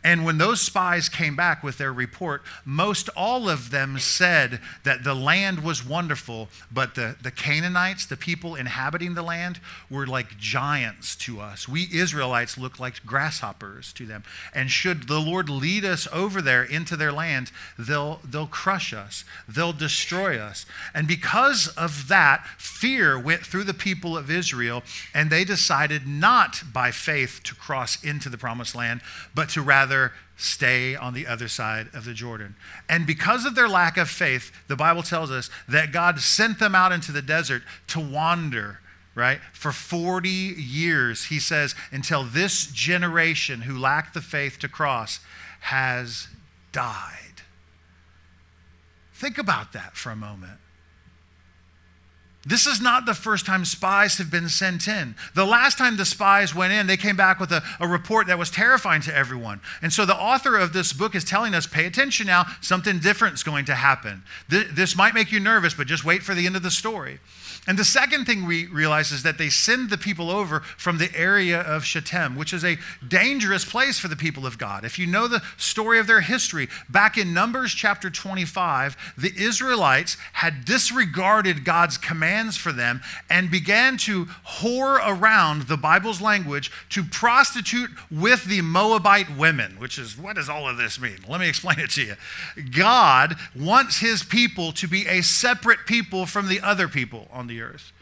And 0.05 0.25
when 0.25 0.39
those 0.39 0.61
spies 0.61 1.09
came 1.09 1.35
back 1.35 1.65
with 1.65 1.79
their 1.79 1.93
report, 1.93 2.43
most 2.65 3.09
all 3.17 3.49
of 3.49 3.71
them 3.71 3.99
said 3.99 4.61
that 4.85 5.03
the 5.03 5.15
land 5.15 5.65
was 5.65 5.85
wonderful, 5.85 6.49
but 6.71 6.95
the, 6.95 7.17
the 7.21 7.33
Canaanites, 7.33 8.07
the 8.07 8.17
people 8.17 8.55
inhabiting 8.55 9.15
the 9.15 9.23
land, 9.23 9.59
were 9.91 10.07
like 10.07 10.39
giants 10.39 11.17
to 11.17 11.41
us. 11.41 11.69
We 11.69 11.89
Israelites 11.93 12.57
look 12.57 12.79
like 12.79 13.05
grasshoppers 13.05 13.93
to 13.95 14.07
them. 14.07 14.23
And 14.55 14.71
should 14.71 15.09
the 15.09 15.21
Lord 15.21 15.51
lead 15.51 15.85
us 15.85 16.07
over 16.13 16.41
there 16.41 16.63
into 16.63 16.97
their 16.97 17.13
land, 17.13 17.51
they'll, 17.77 18.21
they'll 18.25 18.47
crush 18.47 18.93
us, 18.93 19.25
they'll 19.49 19.73
destroy 19.73 20.39
us. 20.39 20.65
And 20.95 21.09
because 21.09 21.69
of 21.69 22.07
that, 22.09 22.47
fear 22.57 23.19
went 23.19 23.41
through 23.41 23.65
the 23.65 23.75
people 23.75 24.17
of 24.17 24.31
Israel, 24.31 24.83
and 25.13 25.29
they 25.29 25.45
decided 25.45 26.07
not 26.07 26.63
by 26.73 26.93
faith 26.93 27.41
to 27.45 27.55
cross 27.55 28.03
into 28.05 28.29
the 28.29 28.39
promised 28.39 28.75
land, 28.75 29.01
but 29.35 29.49
to 29.51 29.63
rather 29.63 29.88
rather 29.89 30.13
stay 30.37 30.95
on 30.95 31.15
the 31.15 31.27
other 31.27 31.49
side 31.49 31.89
of 31.95 32.05
the 32.05 32.15
Jordan. 32.15 32.55
And 32.89 33.07
because 33.07 33.45
of 33.45 33.55
their 33.55 33.69
lack 33.69 33.97
of 33.97 34.09
faith, 34.09 34.53
the 34.69 34.77
Bible 34.77 35.03
tells 35.03 35.31
us 35.31 35.51
that 35.69 35.93
God 35.93 36.21
sent 36.21 36.59
them 36.59 36.75
out 36.75 36.93
into 36.93 37.13
the 37.13 37.23
desert 37.23 37.63
to 37.89 38.01
wander 38.01 38.81
right? 39.15 39.41
For 39.53 39.73
40 39.73 40.29
years, 40.29 41.25
he 41.25 41.41
says, 41.41 41.75
until 41.91 42.23
this 42.23 42.69
generation 42.69 43.63
who 43.63 43.77
lacked 43.77 44.15
the 44.15 44.21
faith 44.21 44.61
to 44.61 44.69
cross 44.69 45.19
has 45.63 46.29
died. 46.71 47.43
Think 49.13 49.37
about 49.37 49.73
that 49.73 49.97
for 49.97 50.11
a 50.11 50.17
moment. 50.17 50.61
This 52.49 52.67
is 52.67 52.81
not 52.81 53.05
the 53.05 53.13
first 53.13 53.45
time 53.45 53.67
spies 53.67 54.17
have 54.17 54.31
been 54.31 54.49
sent 54.49 54.89
in. 54.89 55.15
The 55.35 55.45
last 55.45 55.77
time 55.77 55.99
the 55.99 56.07
spies 56.07 56.55
went 56.55 56.73
in, 56.73 56.87
they 56.87 56.97
came 56.97 57.15
back 57.15 57.39
with 57.39 57.53
a, 57.53 57.63
a, 57.79 57.87
report 57.87 58.27
that 58.29 58.39
was 58.39 58.51
terrifying 58.51 59.03
to 59.03 59.15
everyone. 59.15 59.61
And 59.83 59.93
so 59.93 60.07
the 60.07 60.17
author 60.17 60.57
of 60.57 60.73
this 60.73 60.95
book 60.95 61.15
is 61.15 61.25
telling 61.25 61.55
us 61.55 61.67
pay 61.67 61.85
attention 61.85 62.27
now, 62.27 62.47
something 62.63 63.01
different 63.01 63.35
is 63.35 63.43
going 63.43 63.67
to 63.67 63.75
happen. 63.75 64.23
This 64.49 64.97
might 64.97 65.13
make 65.13 65.31
you 65.31 65.41
nervous, 65.41 65.75
but 65.75 65.87
just 65.87 66.07
wait 66.07 66.23
for 66.23 66.35
the 66.35 66.47
end 66.47 66.57
of 66.57 66.63
the 66.63 66.71
story. 66.71 67.21
And 67.69 67.79
the 67.79 67.85
second 67.85 68.25
thing 68.25 68.47
we 68.47 68.65
realize 68.67 69.13
is 69.13 69.23
that 69.25 69.37
they 69.37 69.51
send 69.51 69.91
the 69.91 69.99
people 69.99 70.31
over 70.31 70.61
from 70.61 70.97
the 70.97 71.15
area 71.15 71.61
of 71.61 71.85
Shittim, 71.85 72.35
which 72.35 72.55
is 72.55 72.65
a 72.65 72.79
dangerous 73.07 73.63
place 73.63 73.99
for 73.99 74.09
the 74.09 74.17
people 74.17 74.47
of 74.47 74.57
God. 74.57 74.87
If 74.87 74.99
you 74.99 75.07
know 75.07 75.29
the 75.29 75.43
story 75.59 75.99
of 75.99 76.07
their 76.07 76.23
history, 76.23 76.69
back 76.89 77.19
in 77.19 77.35
Numbers 77.35 77.75
chapter 77.75 78.09
25, 78.09 78.97
the 79.19 79.35
Israelites 79.37 80.17
had 80.33 80.65
disregarded 80.65 81.63
God's 81.67 81.99
commands 81.99 82.57
for 82.57 82.73
them 82.73 83.03
and 83.29 83.51
began 83.51 83.99
to 83.99 84.25
whore 84.61 85.07
around 85.07 85.65
the 85.65 85.77
Bible's 85.77 86.23
language 86.23 86.73
to 86.89 87.05
prostitute 87.05 87.91
with 88.11 88.47
the 88.47 88.63
Moabite 88.63 89.37
women, 89.37 89.73
which 89.79 89.99
is 89.99 90.17
what 90.17 90.37
does 90.37 90.49
all 90.49 90.67
of 90.67 90.79
this 90.79 90.99
mean? 90.99 91.19
Let 91.29 91.39
me 91.39 91.51
explain 91.51 91.81
it 91.81 91.91
to 91.91 92.03
you. 92.03 92.15
God 92.71 93.37
wants 93.55 93.99
his 93.99 94.23
people 94.23 94.73
to 94.73 94.89
be 94.89 95.07
a 95.07 95.21
separate 95.21 95.81
people 95.85 96.25
from 96.25 96.49
the 96.49 96.63
other 96.63 96.89
people 96.89 97.29
on 97.31 97.47
the 97.47 97.58
earth. 97.63 97.93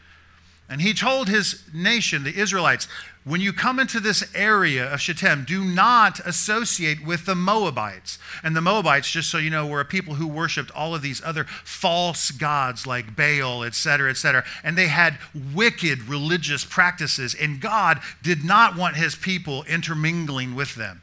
And 0.69 0.83
he 0.83 0.95
told 0.95 1.29
his 1.29 1.63
nation, 1.73 2.25
the 2.25 2.37
Israelites, 2.37 2.89
when 3.25 3.41
you 3.41 3.53
come 3.53 3.79
into 3.79 4.01
this 4.01 4.29
area 4.35 4.93
of 4.93 5.01
Shittim, 5.01 5.45
do 5.47 5.65
not 5.65 6.21
associate 6.21 7.05
with 7.05 7.25
the 7.25 7.37
Moabites. 7.37 8.19
And 8.43 8.55
the 8.55 8.61
Moabites, 8.61 9.11
just 9.11 9.31
so 9.31 9.39
you 9.39 9.51
know, 9.51 9.67
were 9.67 9.81
a 9.81 9.85
people 9.85 10.15
who 10.15 10.27
worshiped 10.27 10.71
all 10.73 10.95
of 10.95 11.03
these 11.03 11.23
other 11.25 11.45
false 11.45 12.31
gods 12.33 12.87
like 12.87 13.17
Baal, 13.17 13.63
etc., 13.63 14.11
etc. 14.11 14.45
And 14.65 14.77
they 14.77 14.89
had 14.89 15.19
wicked 15.55 16.09
religious 16.09 16.65
practices, 16.65 17.35
and 17.35 17.61
God 17.61 18.01
did 18.23 18.45
not 18.45 18.77
want 18.77 18.97
his 18.97 19.15
people 19.15 19.65
intermingling 19.65 20.55
with 20.57 20.75
them. 20.75 21.03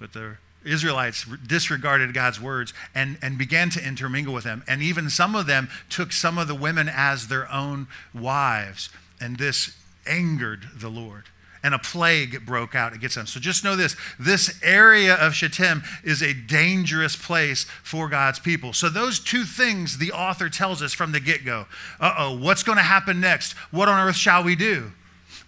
But 0.00 0.12
the 0.12 0.38
Israelites 0.68 1.24
disregarded 1.46 2.14
God's 2.14 2.40
words 2.40 2.72
and, 2.94 3.18
and 3.22 3.38
began 3.38 3.70
to 3.70 3.86
intermingle 3.86 4.34
with 4.34 4.44
them. 4.44 4.62
And 4.68 4.82
even 4.82 5.10
some 5.10 5.34
of 5.34 5.46
them 5.46 5.68
took 5.88 6.12
some 6.12 6.38
of 6.38 6.48
the 6.48 6.54
women 6.54 6.88
as 6.92 7.28
their 7.28 7.50
own 7.50 7.86
wives. 8.14 8.90
And 9.20 9.38
this 9.38 9.76
angered 10.06 10.68
the 10.74 10.88
Lord. 10.88 11.24
And 11.62 11.74
a 11.74 11.78
plague 11.78 12.46
broke 12.46 12.76
out 12.76 12.92
against 12.92 13.16
them. 13.16 13.26
So 13.26 13.40
just 13.40 13.64
know 13.64 13.74
this 13.74 13.96
this 14.18 14.60
area 14.62 15.14
of 15.14 15.34
Shittim 15.34 15.82
is 16.04 16.22
a 16.22 16.32
dangerous 16.32 17.16
place 17.16 17.64
for 17.82 18.08
God's 18.08 18.38
people. 18.38 18.72
So, 18.72 18.88
those 18.88 19.18
two 19.18 19.42
things 19.42 19.98
the 19.98 20.12
author 20.12 20.48
tells 20.48 20.82
us 20.82 20.92
from 20.92 21.10
the 21.10 21.18
get 21.18 21.44
go. 21.44 21.66
Uh 21.98 22.14
oh, 22.16 22.38
what's 22.38 22.62
going 22.62 22.78
to 22.78 22.84
happen 22.84 23.20
next? 23.20 23.54
What 23.72 23.88
on 23.88 24.08
earth 24.08 24.14
shall 24.14 24.44
we 24.44 24.54
do? 24.54 24.92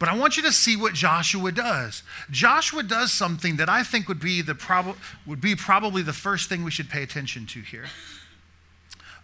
But 0.01 0.09
I 0.09 0.17
want 0.17 0.39
you 0.39 0.43
to 0.45 0.53
see 0.53 0.77
what 0.77 0.95
Joshua 0.95 1.53
does. 1.53 2.03
Joshua 2.31 2.83
does 2.83 3.13
something 3.13 3.57
that 3.57 3.69
I 3.69 3.83
think 3.85 4.09
would 4.09 4.19
be, 4.19 4.41
the 4.41 4.55
prob- 4.55 4.97
would 5.27 5.43
be 5.43 5.55
probably 5.55 6.01
the 6.01 6.15
first 6.15 6.49
thing 6.49 6.65
we 6.65 6.71
should 6.71 6.89
pay 6.89 7.03
attention 7.03 7.47
to 7.49 7.61
here. 7.61 7.85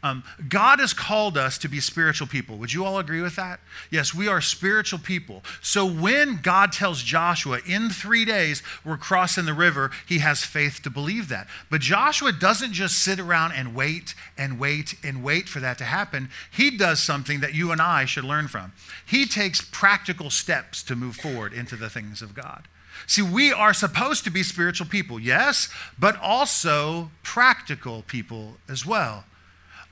Um, 0.02 0.22
God 0.48 0.78
has 0.78 0.92
called 0.92 1.36
us 1.36 1.58
to 1.58 1.68
be 1.68 1.80
spiritual 1.80 2.26
people. 2.26 2.56
Would 2.58 2.72
you 2.72 2.84
all 2.84 2.98
agree 2.98 3.20
with 3.20 3.36
that? 3.36 3.60
Yes, 3.90 4.14
we 4.14 4.28
are 4.28 4.40
spiritual 4.40 4.98
people. 4.98 5.42
So 5.62 5.86
when 5.86 6.40
God 6.42 6.72
tells 6.72 7.02
Joshua, 7.02 7.60
in 7.66 7.90
three 7.90 8.24
days 8.24 8.62
we're 8.84 8.98
crossing 8.98 9.46
the 9.46 9.54
river, 9.54 9.90
he 10.06 10.18
has 10.18 10.44
faith 10.44 10.80
to 10.82 10.90
believe 10.90 11.28
that. 11.28 11.48
But 11.70 11.80
Joshua 11.80 12.32
doesn't 12.32 12.72
just 12.72 13.02
sit 13.02 13.18
around 13.18 13.52
and 13.52 13.74
wait 13.74 14.14
and 14.36 14.58
wait 14.58 14.94
and 15.02 15.24
wait 15.24 15.48
for 15.48 15.60
that 15.60 15.78
to 15.78 15.84
happen. 15.84 16.30
He 16.50 16.76
does 16.76 17.00
something 17.00 17.40
that 17.40 17.54
you 17.54 17.72
and 17.72 17.80
I 17.80 18.04
should 18.04 18.24
learn 18.24 18.48
from. 18.48 18.72
He 19.04 19.26
takes 19.26 19.60
practical 19.60 20.30
steps 20.30 20.82
to 20.84 20.96
move 20.96 21.16
forward 21.16 21.52
into 21.52 21.76
the 21.76 21.90
things 21.90 22.22
of 22.22 22.34
God. 22.34 22.68
See, 23.06 23.22
we 23.22 23.52
are 23.52 23.74
supposed 23.74 24.24
to 24.24 24.30
be 24.30 24.42
spiritual 24.42 24.86
people, 24.86 25.20
yes, 25.20 25.68
but 25.98 26.18
also 26.20 27.10
practical 27.22 28.02
people 28.02 28.56
as 28.68 28.86
well 28.86 29.24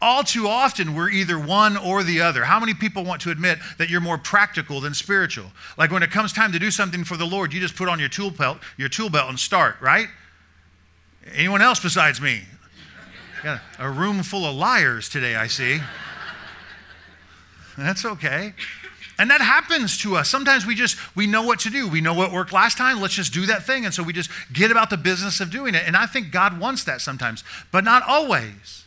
all 0.04 0.22
too 0.22 0.46
often 0.46 0.94
we're 0.94 1.08
either 1.08 1.38
one 1.38 1.78
or 1.78 2.02
the 2.02 2.20
other. 2.20 2.44
How 2.44 2.60
many 2.60 2.74
people 2.74 3.04
want 3.04 3.22
to 3.22 3.30
admit 3.30 3.58
that 3.78 3.88
you're 3.88 4.02
more 4.02 4.18
practical 4.18 4.78
than 4.78 4.92
spiritual? 4.92 5.46
Like 5.78 5.90
when 5.90 6.02
it 6.02 6.10
comes 6.10 6.30
time 6.30 6.52
to 6.52 6.58
do 6.58 6.70
something 6.70 7.04
for 7.04 7.16
the 7.16 7.24
Lord, 7.24 7.54
you 7.54 7.60
just 7.60 7.74
put 7.74 7.88
on 7.88 7.98
your 7.98 8.10
tool 8.10 8.30
belt, 8.30 8.58
your 8.76 8.90
tool 8.90 9.08
belt 9.08 9.30
and 9.30 9.40
start, 9.40 9.76
right? 9.80 10.08
Anyone 11.34 11.62
else 11.62 11.80
besides 11.80 12.20
me? 12.20 12.42
Got 13.42 13.60
a 13.78 13.88
room 13.88 14.22
full 14.22 14.44
of 14.44 14.54
liars 14.54 15.08
today, 15.08 15.36
I 15.36 15.46
see. 15.46 15.80
That's 17.78 18.04
okay. 18.04 18.52
And 19.18 19.30
that 19.30 19.40
happens 19.40 19.96
to 20.02 20.16
us. 20.16 20.28
Sometimes 20.28 20.66
we 20.66 20.74
just 20.74 20.98
we 21.16 21.26
know 21.26 21.42
what 21.42 21.60
to 21.60 21.70
do. 21.70 21.88
We 21.88 22.02
know 22.02 22.14
what 22.14 22.30
worked 22.30 22.52
last 22.52 22.76
time. 22.76 23.00
Let's 23.00 23.14
just 23.14 23.32
do 23.32 23.46
that 23.46 23.64
thing. 23.64 23.86
And 23.86 23.94
so 23.94 24.02
we 24.02 24.12
just 24.12 24.30
get 24.52 24.70
about 24.70 24.90
the 24.90 24.98
business 24.98 25.40
of 25.40 25.50
doing 25.50 25.74
it. 25.74 25.84
And 25.86 25.96
I 25.96 26.04
think 26.04 26.30
God 26.30 26.60
wants 26.60 26.84
that 26.84 27.00
sometimes, 27.00 27.42
but 27.72 27.84
not 27.84 28.02
always. 28.02 28.83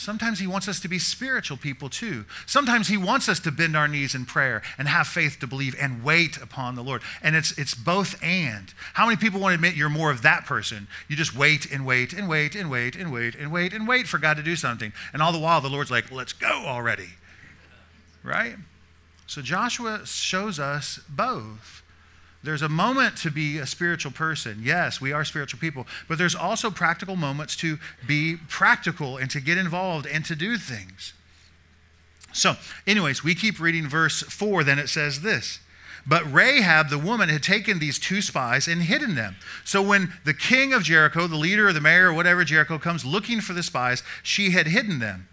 Sometimes 0.00 0.38
He 0.38 0.46
wants 0.46 0.66
us 0.66 0.80
to 0.80 0.88
be 0.88 0.98
spiritual 0.98 1.58
people 1.58 1.90
too. 1.90 2.24
Sometimes 2.46 2.88
He 2.88 2.96
wants 2.96 3.28
us 3.28 3.38
to 3.40 3.52
bend 3.52 3.76
our 3.76 3.86
knees 3.86 4.14
in 4.14 4.24
prayer 4.24 4.62
and 4.78 4.88
have 4.88 5.06
faith 5.06 5.36
to 5.40 5.46
believe 5.46 5.76
and 5.78 6.02
wait 6.02 6.38
upon 6.38 6.74
the 6.74 6.82
Lord. 6.82 7.02
And 7.22 7.36
it's, 7.36 7.56
it's 7.58 7.74
both 7.74 8.16
and. 8.22 8.72
How 8.94 9.04
many 9.04 9.18
people 9.18 9.40
want 9.40 9.52
to 9.52 9.56
admit 9.56 9.74
you're 9.74 9.90
more 9.90 10.10
of 10.10 10.22
that 10.22 10.46
person? 10.46 10.88
You 11.06 11.16
just 11.16 11.36
wait 11.36 11.70
and 11.70 11.84
wait 11.84 12.14
and 12.14 12.30
wait 12.30 12.54
and 12.54 12.70
wait 12.70 12.96
and 12.96 13.12
wait 13.12 13.34
and 13.34 13.52
wait 13.52 13.74
and 13.74 13.86
wait 13.86 14.06
for 14.06 14.16
God 14.16 14.38
to 14.38 14.42
do 14.42 14.56
something. 14.56 14.94
And 15.12 15.20
all 15.20 15.32
the 15.32 15.38
while, 15.38 15.60
the 15.60 15.68
Lord's 15.68 15.90
like, 15.90 16.10
let's 16.10 16.32
go 16.32 16.64
already. 16.66 17.10
Right? 18.24 18.56
So 19.26 19.42
Joshua 19.42 20.06
shows 20.06 20.58
us 20.58 21.00
both. 21.10 21.82
There's 22.42 22.62
a 22.62 22.68
moment 22.68 23.16
to 23.18 23.30
be 23.30 23.58
a 23.58 23.66
spiritual 23.66 24.12
person. 24.12 24.60
Yes, 24.62 25.00
we 25.00 25.12
are 25.12 25.24
spiritual 25.24 25.60
people, 25.60 25.86
but 26.08 26.16
there's 26.16 26.34
also 26.34 26.70
practical 26.70 27.16
moments 27.16 27.54
to 27.56 27.78
be 28.06 28.36
practical 28.48 29.18
and 29.18 29.30
to 29.30 29.40
get 29.40 29.58
involved 29.58 30.06
and 30.06 30.24
to 30.24 30.34
do 30.34 30.56
things. 30.56 31.12
So, 32.32 32.54
anyways, 32.86 33.22
we 33.22 33.34
keep 33.34 33.60
reading 33.60 33.88
verse 33.88 34.22
4, 34.22 34.64
then 34.64 34.78
it 34.78 34.88
says 34.88 35.20
this. 35.20 35.58
But 36.06 36.32
Rahab, 36.32 36.88
the 36.88 36.98
woman, 36.98 37.28
had 37.28 37.42
taken 37.42 37.78
these 37.78 37.98
two 37.98 38.22
spies 38.22 38.66
and 38.66 38.82
hidden 38.82 39.14
them. 39.14 39.36
So 39.64 39.82
when 39.82 40.14
the 40.24 40.32
king 40.32 40.72
of 40.72 40.82
Jericho, 40.82 41.26
the 41.26 41.36
leader 41.36 41.68
or 41.68 41.72
the 41.72 41.80
mayor 41.80 42.08
or 42.08 42.14
whatever 42.14 42.42
Jericho 42.44 42.78
comes 42.78 43.04
looking 43.04 43.40
for 43.40 43.52
the 43.52 43.62
spies, 43.62 44.02
she 44.22 44.50
had 44.50 44.66
hidden 44.66 44.98
them. 44.98 45.28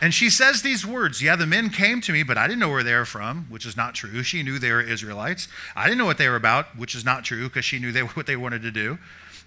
And 0.00 0.12
she 0.12 0.28
says 0.28 0.62
these 0.62 0.86
words 0.86 1.22
Yeah, 1.22 1.36
the 1.36 1.46
men 1.46 1.70
came 1.70 2.00
to 2.02 2.12
me, 2.12 2.22
but 2.22 2.36
I 2.36 2.46
didn't 2.46 2.60
know 2.60 2.70
where 2.70 2.82
they 2.82 2.94
were 2.94 3.04
from, 3.04 3.46
which 3.48 3.66
is 3.66 3.76
not 3.76 3.94
true. 3.94 4.22
She 4.22 4.42
knew 4.42 4.58
they 4.58 4.72
were 4.72 4.82
Israelites. 4.82 5.48
I 5.74 5.84
didn't 5.84 5.98
know 5.98 6.06
what 6.06 6.18
they 6.18 6.28
were 6.28 6.36
about, 6.36 6.76
which 6.76 6.94
is 6.94 7.04
not 7.04 7.24
true 7.24 7.44
because 7.44 7.64
she 7.64 7.78
knew 7.78 7.92
they, 7.92 8.00
what 8.16 8.26
they 8.26 8.36
wanted 8.36 8.62
to 8.62 8.70
do. 8.70 8.98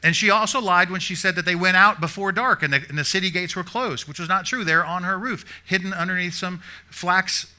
And 0.01 0.15
she 0.15 0.29
also 0.29 0.62
lied 0.62 0.89
when 0.89 1.01
she 1.01 1.13
said 1.13 1.36
that 1.36 1.46
they 1.46 1.56
went 1.56 1.75
out 1.75 2.00
before 2.00 2.32
dark 2.32 2.63
and 2.63 2.72
the, 2.72 2.82
and 2.88 2.98
the 2.98 3.03
city 3.03 3.29
gates 3.29 3.56
were 3.56 3.65
closed, 3.65 4.08
which 4.08 4.20
was 4.20 4.29
not 4.29 4.46
true. 4.46 4.63
They're 4.63 4.86
on 4.86 5.03
her 5.03 5.18
roof, 5.18 5.44
hidden 5.65 5.91
underneath 5.91 6.36
some 6.36 6.62
flax 6.89 7.53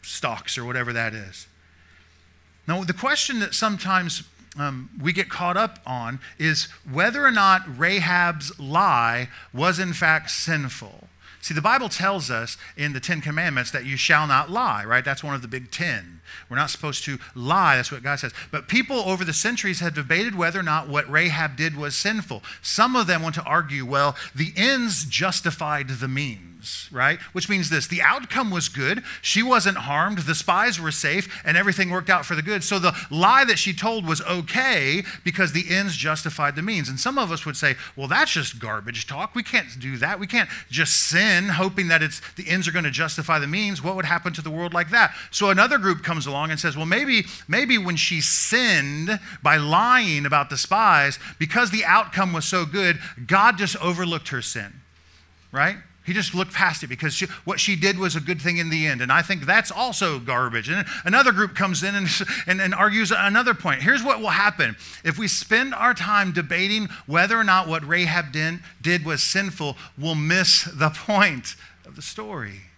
stalks 0.00 0.56
or 0.56 0.64
whatever 0.64 0.92
that 0.92 1.12
is. 1.12 1.46
Now, 2.66 2.82
the 2.84 2.94
question 2.94 3.40
that 3.40 3.54
sometimes 3.54 4.22
um, 4.58 4.90
we 5.00 5.12
get 5.12 5.28
caught 5.28 5.56
up 5.56 5.80
on 5.86 6.20
is 6.38 6.64
whether 6.90 7.24
or 7.24 7.30
not 7.30 7.62
Rahab's 7.78 8.58
lie 8.58 9.28
was 9.52 9.78
in 9.78 9.92
fact 9.92 10.30
sinful. 10.30 11.08
See, 11.42 11.54
the 11.54 11.60
Bible 11.60 11.88
tells 11.88 12.30
us 12.30 12.56
in 12.76 12.92
the 12.92 13.00
Ten 13.00 13.20
Commandments 13.20 13.72
that 13.72 13.84
you 13.84 13.96
shall 13.96 14.28
not 14.28 14.48
lie, 14.50 14.84
right? 14.84 15.04
That's 15.04 15.24
one 15.24 15.34
of 15.34 15.42
the 15.42 15.48
big 15.48 15.72
ten. 15.72 16.21
We're 16.48 16.56
not 16.56 16.70
supposed 16.70 17.04
to 17.04 17.18
lie. 17.34 17.76
That's 17.76 17.92
what 17.92 18.02
God 18.02 18.18
says. 18.18 18.32
But 18.50 18.68
people 18.68 18.96
over 18.96 19.24
the 19.24 19.32
centuries 19.32 19.80
have 19.80 19.94
debated 19.94 20.34
whether 20.34 20.58
or 20.58 20.64
not 20.64 20.88
what 20.88 21.10
Rahab 21.10 21.56
did 21.56 21.76
was 21.76 21.94
sinful. 21.94 22.42
Some 22.60 22.96
of 22.96 23.06
them 23.06 23.22
want 23.22 23.34
to 23.36 23.44
argue, 23.44 23.84
well, 23.84 24.16
the 24.34 24.52
ends 24.56 25.04
justified 25.04 25.88
the 25.88 26.08
means 26.08 26.52
right? 26.90 27.20
Which 27.32 27.48
means 27.48 27.70
this 27.70 27.86
the 27.86 28.02
outcome 28.02 28.50
was 28.50 28.68
good. 28.68 29.02
She 29.20 29.42
wasn't 29.42 29.78
harmed. 29.78 30.18
The 30.18 30.34
spies 30.34 30.80
were 30.80 30.90
safe, 30.90 31.42
and 31.44 31.56
everything 31.56 31.90
worked 31.90 32.10
out 32.10 32.24
for 32.24 32.34
the 32.34 32.42
good. 32.42 32.64
So 32.64 32.78
the 32.78 32.94
lie 33.10 33.44
that 33.44 33.58
she 33.58 33.72
told 33.72 34.06
was 34.06 34.20
okay 34.22 35.02
because 35.24 35.52
the 35.52 35.64
ends 35.70 35.96
justified 35.96 36.56
the 36.56 36.62
means. 36.62 36.88
And 36.88 36.98
some 36.98 37.18
of 37.18 37.32
us 37.32 37.44
would 37.46 37.56
say, 37.56 37.76
well, 37.96 38.08
that's 38.08 38.32
just 38.32 38.58
garbage 38.58 39.06
talk. 39.06 39.34
We 39.34 39.42
can't 39.42 39.68
do 39.78 39.96
that. 39.98 40.18
We 40.18 40.26
can't 40.26 40.48
just 40.70 41.08
sin 41.08 41.48
hoping 41.48 41.88
that 41.88 42.02
it's 42.02 42.20
the 42.36 42.48
ends 42.48 42.68
are 42.68 42.72
going 42.72 42.84
to 42.84 42.90
justify 42.90 43.38
the 43.38 43.46
means. 43.46 43.82
What 43.82 43.96
would 43.96 44.04
happen 44.04 44.32
to 44.34 44.42
the 44.42 44.50
world 44.50 44.74
like 44.74 44.90
that? 44.90 45.14
So 45.30 45.50
another 45.50 45.78
group 45.78 46.02
comes 46.22 46.32
along 46.32 46.50
and 46.50 46.60
says, 46.60 46.76
well, 46.76 46.86
maybe, 46.86 47.24
maybe 47.48 47.78
when 47.78 47.96
she 47.96 48.20
sinned 48.20 49.18
by 49.42 49.56
lying 49.56 50.24
about 50.24 50.50
the 50.50 50.56
spies, 50.56 51.18
because 51.38 51.70
the 51.70 51.84
outcome 51.84 52.32
was 52.32 52.44
so 52.44 52.64
good, 52.64 52.98
God 53.26 53.58
just 53.58 53.76
overlooked 53.82 54.28
her 54.28 54.40
sin, 54.40 54.72
right? 55.50 55.76
He 56.04 56.12
just 56.12 56.34
looked 56.34 56.52
past 56.52 56.82
it 56.82 56.88
because 56.88 57.14
she, 57.14 57.26
what 57.44 57.58
she 57.58 57.74
did 57.74 57.98
was 57.98 58.14
a 58.14 58.20
good 58.20 58.40
thing 58.40 58.58
in 58.58 58.70
the 58.70 58.86
end. 58.86 59.00
And 59.00 59.10
I 59.10 59.22
think 59.22 59.46
that's 59.46 59.70
also 59.70 60.18
garbage. 60.20 60.68
And 60.68 60.84
another 61.04 61.32
group 61.32 61.56
comes 61.56 61.82
in 61.82 61.94
and, 61.94 62.08
and, 62.46 62.60
and, 62.60 62.74
argues 62.74 63.12
another 63.16 63.54
point. 63.54 63.82
Here's 63.82 64.02
what 64.02 64.20
will 64.20 64.28
happen 64.28 64.76
if 65.04 65.18
we 65.18 65.26
spend 65.26 65.74
our 65.74 65.94
time 65.94 66.32
debating 66.32 66.88
whether 67.06 67.36
or 67.36 67.44
not 67.44 67.66
what 67.66 67.86
Rahab 67.86 68.32
did, 68.32 68.60
did 68.80 69.04
was 69.04 69.22
sinful, 69.22 69.76
we'll 69.98 70.14
miss 70.14 70.64
the 70.64 70.90
point 70.90 71.56
of 71.84 71.96
the 71.96 72.02
story. 72.02 72.71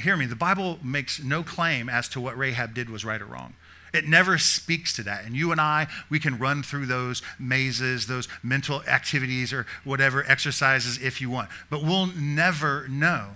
Hear 0.00 0.16
me, 0.16 0.26
the 0.26 0.36
Bible 0.36 0.78
makes 0.82 1.22
no 1.22 1.42
claim 1.42 1.88
as 1.88 2.08
to 2.10 2.20
what 2.20 2.36
Rahab 2.36 2.74
did 2.74 2.90
was 2.90 3.04
right 3.04 3.20
or 3.20 3.26
wrong. 3.26 3.54
It 3.92 4.06
never 4.06 4.38
speaks 4.38 4.94
to 4.96 5.02
that. 5.04 5.24
And 5.24 5.34
you 5.34 5.50
and 5.52 5.60
I, 5.60 5.88
we 6.08 6.20
can 6.20 6.38
run 6.38 6.62
through 6.62 6.86
those 6.86 7.22
mazes, 7.38 8.06
those 8.06 8.28
mental 8.42 8.82
activities, 8.82 9.52
or 9.52 9.66
whatever 9.84 10.24
exercises 10.28 10.98
if 11.02 11.20
you 11.20 11.28
want. 11.28 11.48
But 11.70 11.82
we'll 11.82 12.06
never 12.06 12.86
know. 12.88 13.30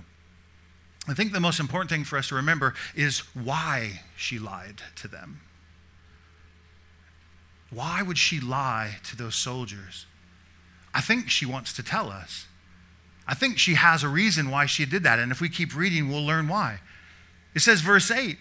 I 1.08 1.14
think 1.14 1.32
the 1.32 1.40
most 1.40 1.60
important 1.60 1.90
thing 1.90 2.04
for 2.04 2.16
us 2.16 2.28
to 2.28 2.34
remember 2.34 2.74
is 2.94 3.20
why 3.34 4.02
she 4.16 4.38
lied 4.38 4.80
to 4.96 5.08
them. 5.08 5.40
Why 7.70 8.02
would 8.02 8.18
she 8.18 8.40
lie 8.40 8.98
to 9.04 9.16
those 9.16 9.34
soldiers? 9.34 10.06
I 10.94 11.00
think 11.00 11.28
she 11.28 11.44
wants 11.44 11.72
to 11.74 11.82
tell 11.82 12.10
us. 12.10 12.46
I 13.26 13.34
think 13.34 13.58
she 13.58 13.74
has 13.74 14.02
a 14.02 14.08
reason 14.08 14.50
why 14.50 14.66
she 14.66 14.84
did 14.84 15.02
that. 15.04 15.18
And 15.18 15.32
if 15.32 15.40
we 15.40 15.48
keep 15.48 15.74
reading, 15.74 16.08
we'll 16.08 16.24
learn 16.24 16.48
why. 16.48 16.80
It 17.54 17.60
says, 17.60 17.80
verse 17.80 18.10
8 18.10 18.38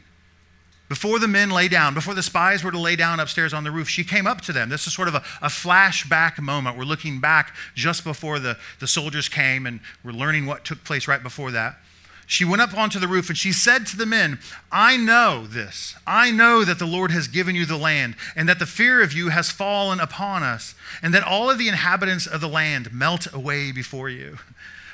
before 0.89 1.17
the 1.17 1.27
men 1.27 1.49
lay 1.49 1.67
down, 1.67 1.95
before 1.95 2.13
the 2.13 2.21
spies 2.21 2.63
were 2.63 2.69
to 2.69 2.79
lay 2.79 2.95
down 2.95 3.19
upstairs 3.19 3.51
on 3.51 3.63
the 3.63 3.71
roof, 3.71 3.89
she 3.89 4.03
came 4.03 4.27
up 4.27 4.41
to 4.41 4.53
them. 4.53 4.69
This 4.69 4.85
is 4.85 4.93
sort 4.93 5.07
of 5.07 5.15
a, 5.15 5.23
a 5.41 5.47
flashback 5.47 6.39
moment. 6.39 6.77
We're 6.77 6.83
looking 6.83 7.19
back 7.19 7.55
just 7.73 8.03
before 8.03 8.37
the, 8.37 8.57
the 8.79 8.85
soldiers 8.85 9.27
came 9.27 9.65
and 9.65 9.79
we're 10.03 10.11
learning 10.11 10.45
what 10.45 10.65
took 10.65 10.83
place 10.83 11.07
right 11.07 11.23
before 11.23 11.49
that. 11.49 11.77
she 12.27 12.45
went 12.45 12.61
up 12.61 12.77
onto 12.77 12.99
the 12.99 13.07
roof 13.07 13.29
and 13.29 13.37
she 13.37 13.51
said 13.51 13.87
to 13.87 13.97
the 13.97 14.05
men, 14.05 14.37
I 14.71 14.97
know 14.97 15.47
this. 15.47 15.95
I 16.05 16.29
know 16.29 16.63
that 16.63 16.77
the 16.77 16.85
Lord 16.85 17.09
has 17.09 17.27
given 17.27 17.55
you 17.55 17.65
the 17.65 17.75
land, 17.75 18.15
and 18.35 18.47
that 18.47 18.59
the 18.59 18.65
fear 18.67 19.01
of 19.01 19.13
you 19.13 19.29
has 19.29 19.49
fallen 19.49 19.99
upon 19.99 20.43
us, 20.43 20.75
and 21.01 21.13
that 21.13 21.23
all 21.23 21.49
of 21.49 21.57
the 21.57 21.69
inhabitants 21.69 22.27
of 22.27 22.39
the 22.39 22.47
land 22.47 22.93
melt 22.93 23.33
away 23.33 23.71
before 23.71 24.09
you. 24.09 24.37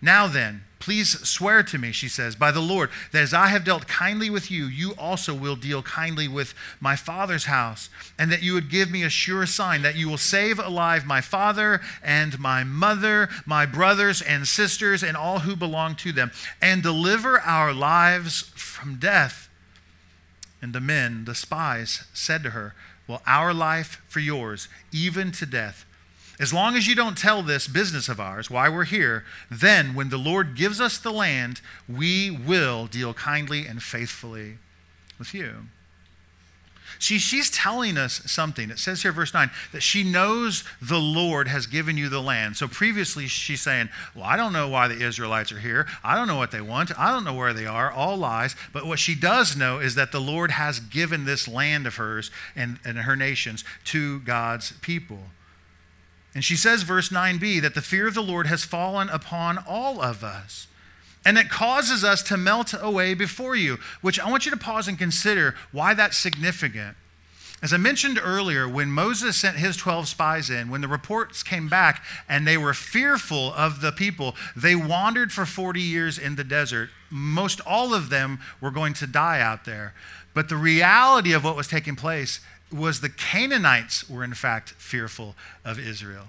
Now 0.00 0.26
then, 0.26 0.62
Please 0.80 1.28
swear 1.28 1.62
to 1.62 1.76
me, 1.76 1.92
she 1.92 2.08
says, 2.08 2.34
by 2.34 2.50
the 2.50 2.60
Lord, 2.60 2.88
that 3.12 3.22
as 3.22 3.34
I 3.34 3.48
have 3.48 3.64
dealt 3.64 3.86
kindly 3.86 4.30
with 4.30 4.50
you, 4.50 4.64
you 4.64 4.92
also 4.92 5.34
will 5.34 5.54
deal 5.54 5.82
kindly 5.82 6.26
with 6.26 6.54
my 6.80 6.96
father's 6.96 7.44
house, 7.44 7.90
and 8.18 8.32
that 8.32 8.42
you 8.42 8.54
would 8.54 8.70
give 8.70 8.90
me 8.90 9.02
a 9.02 9.10
sure 9.10 9.44
sign 9.44 9.82
that 9.82 9.96
you 9.96 10.08
will 10.08 10.16
save 10.16 10.58
alive 10.58 11.04
my 11.04 11.20
father 11.20 11.82
and 12.02 12.40
my 12.40 12.64
mother, 12.64 13.28
my 13.44 13.66
brothers 13.66 14.22
and 14.22 14.48
sisters, 14.48 15.02
and 15.02 15.18
all 15.18 15.40
who 15.40 15.54
belong 15.54 15.96
to 15.96 16.12
them, 16.12 16.30
and 16.62 16.82
deliver 16.82 17.38
our 17.40 17.74
lives 17.74 18.50
from 18.54 18.96
death. 18.96 19.50
And 20.62 20.72
the 20.72 20.80
men, 20.80 21.26
the 21.26 21.34
spies, 21.34 22.04
said 22.14 22.42
to 22.44 22.50
her, 22.50 22.74
Well, 23.06 23.20
our 23.26 23.52
life 23.52 24.02
for 24.08 24.20
yours, 24.20 24.68
even 24.92 25.30
to 25.32 25.44
death. 25.44 25.84
As 26.40 26.54
long 26.54 26.74
as 26.74 26.86
you 26.86 26.94
don't 26.94 27.18
tell 27.18 27.42
this 27.42 27.68
business 27.68 28.08
of 28.08 28.18
ours 28.18 28.50
why 28.50 28.70
we're 28.70 28.84
here, 28.84 29.24
then 29.50 29.94
when 29.94 30.08
the 30.08 30.16
Lord 30.16 30.56
gives 30.56 30.80
us 30.80 30.96
the 30.96 31.12
land, 31.12 31.60
we 31.86 32.30
will 32.30 32.86
deal 32.86 33.12
kindly 33.12 33.66
and 33.66 33.82
faithfully 33.82 34.56
with 35.18 35.34
you. 35.34 35.66
See, 36.98 37.18
she's 37.18 37.50
telling 37.50 37.96
us 37.96 38.22
something. 38.26 38.70
It 38.70 38.78
says 38.78 39.02
here, 39.02 39.12
verse 39.12 39.32
9, 39.32 39.50
that 39.72 39.82
she 39.82 40.02
knows 40.02 40.64
the 40.82 40.98
Lord 40.98 41.48
has 41.48 41.66
given 41.66 41.96
you 41.96 42.08
the 42.08 42.20
land. 42.20 42.56
So 42.56 42.68
previously, 42.68 43.26
she's 43.26 43.62
saying, 43.62 43.88
Well, 44.14 44.24
I 44.24 44.36
don't 44.36 44.52
know 44.52 44.68
why 44.68 44.88
the 44.88 45.02
Israelites 45.02 45.52
are 45.52 45.60
here. 45.60 45.86
I 46.04 46.14
don't 46.14 46.26
know 46.26 46.36
what 46.36 46.50
they 46.50 46.60
want. 46.60 46.98
I 46.98 47.10
don't 47.10 47.24
know 47.24 47.34
where 47.34 47.54
they 47.54 47.66
are. 47.66 47.90
All 47.90 48.16
lies. 48.16 48.54
But 48.72 48.86
what 48.86 48.98
she 48.98 49.14
does 49.14 49.56
know 49.56 49.78
is 49.78 49.94
that 49.94 50.12
the 50.12 50.20
Lord 50.20 50.52
has 50.52 50.80
given 50.80 51.24
this 51.24 51.48
land 51.48 51.86
of 51.86 51.96
hers 51.96 52.30
and, 52.54 52.78
and 52.84 52.98
her 52.98 53.16
nations 53.16 53.64
to 53.86 54.20
God's 54.20 54.72
people. 54.80 55.20
And 56.34 56.44
she 56.44 56.56
says, 56.56 56.82
verse 56.82 57.08
9b, 57.08 57.60
that 57.62 57.74
the 57.74 57.82
fear 57.82 58.06
of 58.06 58.14
the 58.14 58.22
Lord 58.22 58.46
has 58.46 58.64
fallen 58.64 59.08
upon 59.08 59.58
all 59.58 60.00
of 60.00 60.22
us. 60.22 60.68
And 61.24 61.36
it 61.36 61.50
causes 61.50 62.02
us 62.04 62.22
to 62.24 62.36
melt 62.36 62.72
away 62.80 63.14
before 63.14 63.54
you, 63.54 63.78
which 64.00 64.18
I 64.18 64.30
want 64.30 64.46
you 64.46 64.50
to 64.52 64.56
pause 64.56 64.88
and 64.88 64.98
consider 64.98 65.54
why 65.72 65.92
that's 65.94 66.16
significant. 66.16 66.96
As 67.62 67.74
I 67.74 67.76
mentioned 67.76 68.18
earlier, 68.22 68.66
when 68.66 68.90
Moses 68.90 69.36
sent 69.36 69.58
his 69.58 69.76
12 69.76 70.08
spies 70.08 70.48
in, 70.48 70.70
when 70.70 70.80
the 70.80 70.88
reports 70.88 71.42
came 71.42 71.68
back 71.68 72.02
and 72.26 72.46
they 72.46 72.56
were 72.56 72.72
fearful 72.72 73.52
of 73.52 73.82
the 73.82 73.92
people, 73.92 74.34
they 74.56 74.74
wandered 74.74 75.30
for 75.30 75.44
40 75.44 75.78
years 75.78 76.18
in 76.18 76.36
the 76.36 76.44
desert. 76.44 76.88
Most 77.10 77.60
all 77.66 77.92
of 77.92 78.08
them 78.08 78.40
were 78.62 78.70
going 78.70 78.94
to 78.94 79.06
die 79.06 79.42
out 79.42 79.66
there. 79.66 79.92
But 80.32 80.48
the 80.48 80.56
reality 80.56 81.34
of 81.34 81.44
what 81.44 81.56
was 81.56 81.68
taking 81.68 81.96
place 81.96 82.40
was 82.72 83.00
the 83.00 83.08
Canaanites 83.08 84.08
were 84.08 84.24
in 84.24 84.34
fact 84.34 84.70
fearful 84.70 85.34
of 85.64 85.78
Israel. 85.78 86.26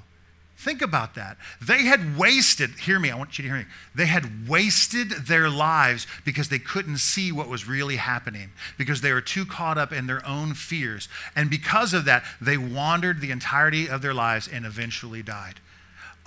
Think 0.58 0.84
about 0.84 1.16
that. 1.16 1.38
They 1.60 1.86
had 1.86 2.20
wasted, 2.20 2.70
hear 2.82 3.00
me, 3.00 3.10
I 3.10 3.18
want 3.18 3.40
you 3.40 3.44
to 3.44 3.50
hear 3.50 3.58
me. 3.58 3.66
They 3.96 4.06
had 4.06 4.48
wasted 4.48 5.10
their 5.10 5.50
lives 5.50 6.06
because 6.24 6.50
they 6.50 6.60
couldn't 6.60 7.00
see 7.00 7.32
what 7.32 7.50
was 7.50 7.68
really 7.68 7.96
happening, 7.96 8.52
because 8.78 9.02
they 9.02 9.12
were 9.12 9.22
too 9.22 9.44
caught 9.44 9.80
up 9.80 9.92
in 9.92 10.06
their 10.06 10.24
own 10.24 10.54
fears. 10.54 11.10
And 11.36 11.50
because 11.50 11.96
of 11.96 12.06
that, 12.06 12.24
they 12.40 12.58
wandered 12.58 13.22
the 13.22 13.32
entirety 13.32 13.90
of 13.90 14.04
their 14.04 14.14
lives 14.14 14.48
and 14.48 14.64
eventually 14.64 15.24
died. 15.24 15.56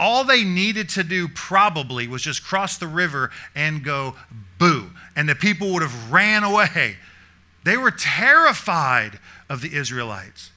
All 0.01 0.25
they 0.25 0.43
needed 0.43 0.89
to 0.91 1.05
do 1.05 1.29
probably 1.29 2.09
was 2.09 2.23
just 2.23 2.43
cross 2.43 2.77
the 2.77 2.89
river 2.89 3.31
and 3.55 3.85
go 3.85 4.17
boo, 4.59 4.91
and 5.15 5.29
the 5.29 5.37
people 5.37 5.73
would 5.73 5.83
have 5.83 6.13
ran 6.13 6.43
away. 6.43 6.97
They 7.63 7.77
were 7.77 7.93
terrified 7.93 9.21
of 9.55 9.63
the 9.63 9.75
Israelites. 9.75 10.51